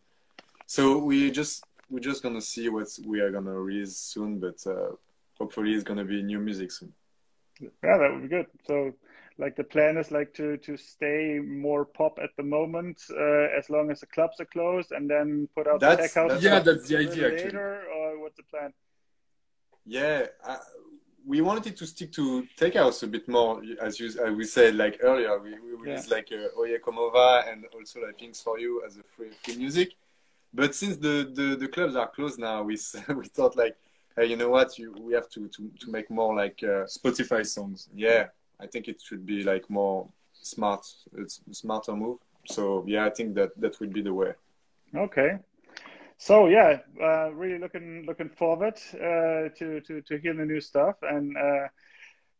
so 0.65 0.97
we 0.97 1.29
just 1.29 1.63
we're 1.89 1.99
just 1.99 2.23
gonna 2.23 2.41
see 2.41 2.69
what 2.69 2.87
we 3.05 3.19
are 3.19 3.31
gonna 3.31 3.53
release 3.53 3.97
soon, 3.97 4.39
but 4.39 4.65
uh, 4.65 4.91
hopefully 5.37 5.73
it's 5.73 5.83
gonna 5.83 6.05
be 6.05 6.21
new 6.21 6.39
music 6.39 6.71
soon. 6.71 6.93
Yeah, 7.59 7.97
that 7.97 8.11
would 8.11 8.23
be 8.23 8.27
good. 8.27 8.47
So 8.65 8.93
like 9.37 9.55
the 9.55 9.63
plan 9.63 9.97
is 9.97 10.11
like 10.11 10.33
to 10.33 10.57
to 10.57 10.77
stay 10.77 11.39
more 11.39 11.85
pop 11.85 12.19
at 12.21 12.29
the 12.37 12.43
moment 12.43 13.01
uh, 13.11 13.57
as 13.57 13.69
long 13.69 13.91
as 13.91 13.99
the 13.99 14.05
clubs 14.07 14.39
are 14.39 14.45
closed 14.45 14.91
and 14.91 15.09
then 15.09 15.47
put 15.55 15.67
out 15.67 15.79
that's, 15.79 15.97
the 15.97 16.01
tech 16.03 16.31
house 16.31 16.43
yeah 16.43 16.59
that's 16.59 16.87
the 16.87 16.97
idea 16.97 17.27
later, 17.29 17.33
actually. 17.33 17.57
or 17.57 18.19
what's 18.21 18.37
the 18.37 18.43
plan 18.43 18.73
yeah 19.85 20.25
uh, 20.45 20.57
we 21.25 21.41
wanted 21.41 21.75
to 21.75 21.85
stick 21.85 22.11
to 22.11 22.45
tech 22.57 22.73
house 22.73 23.03
a 23.03 23.07
bit 23.07 23.27
more 23.27 23.61
as 23.81 23.99
you 23.99 24.07
as 24.07 24.35
we 24.35 24.43
said 24.43 24.75
like 24.75 24.97
earlier 25.01 25.39
we, 25.39 25.51
we 25.59 25.73
released 25.75 26.09
yeah. 26.09 26.15
like 26.15 26.29
uh, 26.31 26.59
oye 26.59 26.77
Como 26.79 27.09
Va 27.11 27.43
and 27.49 27.65
also 27.75 28.01
like 28.01 28.17
things 28.19 28.41
for 28.41 28.59
you 28.59 28.83
as 28.85 28.97
a 28.97 29.03
free, 29.03 29.31
free 29.43 29.57
music 29.57 29.89
but 30.59 30.69
since 30.81 30.95
the, 31.05 31.15
the 31.37 31.47
the 31.55 31.69
clubs 31.75 31.95
are 31.95 32.09
closed 32.15 32.39
now 32.39 32.57
we 32.69 32.75
we 33.19 33.25
thought 33.37 33.55
like 33.63 33.75
hey 34.15 34.25
you 34.31 34.37
know 34.41 34.49
what 34.49 34.69
you 34.79 34.87
we 35.07 35.13
have 35.13 35.29
to 35.29 35.47
to, 35.55 35.61
to 35.81 35.91
make 35.95 36.07
more 36.19 36.35
like 36.43 36.59
uh, 36.63 36.85
spotify 36.97 37.41
songs 37.45 37.89
yeah 37.95 38.23
I 38.59 38.67
think 38.67 38.87
it 38.87 39.01
should 39.01 39.25
be 39.25 39.43
like 39.43 39.69
more 39.69 40.07
smart. 40.33 40.85
It's 41.17 41.41
a 41.49 41.53
smarter 41.53 41.95
move. 41.95 42.19
So 42.45 42.83
yeah, 42.87 43.05
I 43.05 43.09
think 43.09 43.35
that 43.35 43.59
that 43.59 43.79
would 43.79 43.93
be 43.93 44.01
the 44.01 44.13
way. 44.13 44.33
Okay. 44.95 45.37
So 46.17 46.47
yeah, 46.47 46.79
uh, 47.01 47.31
really 47.33 47.59
looking 47.59 48.05
looking 48.07 48.29
forward 48.29 48.75
uh, 48.95 49.49
to, 49.57 49.81
to 49.81 50.01
to 50.01 50.17
hear 50.17 50.33
the 50.33 50.45
new 50.45 50.61
stuff. 50.61 50.95
And 51.01 51.37
uh, 51.37 51.67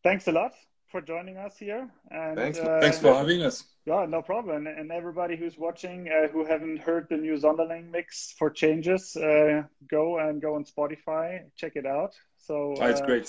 thanks 0.04 0.28
a 0.28 0.32
lot 0.32 0.54
for 0.92 1.02
joining 1.02 1.38
us 1.38 1.58
here. 1.58 1.88
And 2.10 2.36
thanks, 2.36 2.58
for, 2.58 2.82
thanks 2.82 3.00
for 3.00 3.14
having 3.14 3.44
us. 3.44 3.64
Yeah, 3.88 4.06
no 4.06 4.22
problem. 4.22 4.68
And 4.68 4.92
everybody 4.92 5.38
who's 5.38 5.58
watching 5.58 6.10
uh, 6.10 6.28
who 6.28 6.44
haven't 6.44 6.80
heard 6.80 7.08
the 7.10 7.16
new 7.16 7.36
Zonderling 7.36 7.90
mix 7.90 8.36
for 8.38 8.50
changes, 8.50 9.16
uh, 9.16 9.64
go 9.90 10.20
and 10.20 10.42
go 10.42 10.56
on 10.56 10.66
Spotify, 10.66 11.40
check 11.56 11.78
it 11.78 11.86
out. 11.86 12.14
So 12.38 12.76
oh, 12.78 12.86
it's 12.86 13.00
great. 13.00 13.28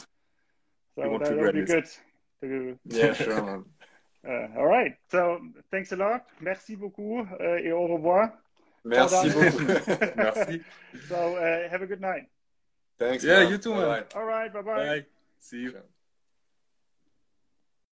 So 0.97 1.19
that 1.23 1.37
will 1.37 1.53
be 1.53 1.65
good. 1.65 1.87
Yeah, 2.87 3.13
sure, 3.25 3.41
man. 3.41 3.65
Uh, 4.29 4.59
all 4.59 4.67
right. 4.67 4.97
So 5.13 5.39
thanks 5.71 5.93
a 5.93 5.97
lot. 5.97 6.27
Merci 6.41 6.75
beaucoup 6.75 7.21
uh, 7.21 7.63
et 7.63 7.71
au 7.71 7.87
revoir. 7.87 8.33
Merci 8.85 9.31
beaucoup. 9.31 9.61
Merci. 10.17 10.61
So 11.09 11.37
uh, 11.37 11.69
have 11.71 11.83
a 11.83 11.87
good 11.87 12.01
night. 12.01 12.27
Thanks. 12.99 13.23
Yeah, 13.23 13.45
man. 13.45 13.53
you 13.53 13.59
too, 13.59 13.75
man. 13.75 14.05
All 14.17 14.25
right. 14.25 14.53
Bye-bye. 14.53 14.87
Bye. 14.87 15.07
See 15.39 15.59
you. 15.59 15.71
Sure. 15.71 15.85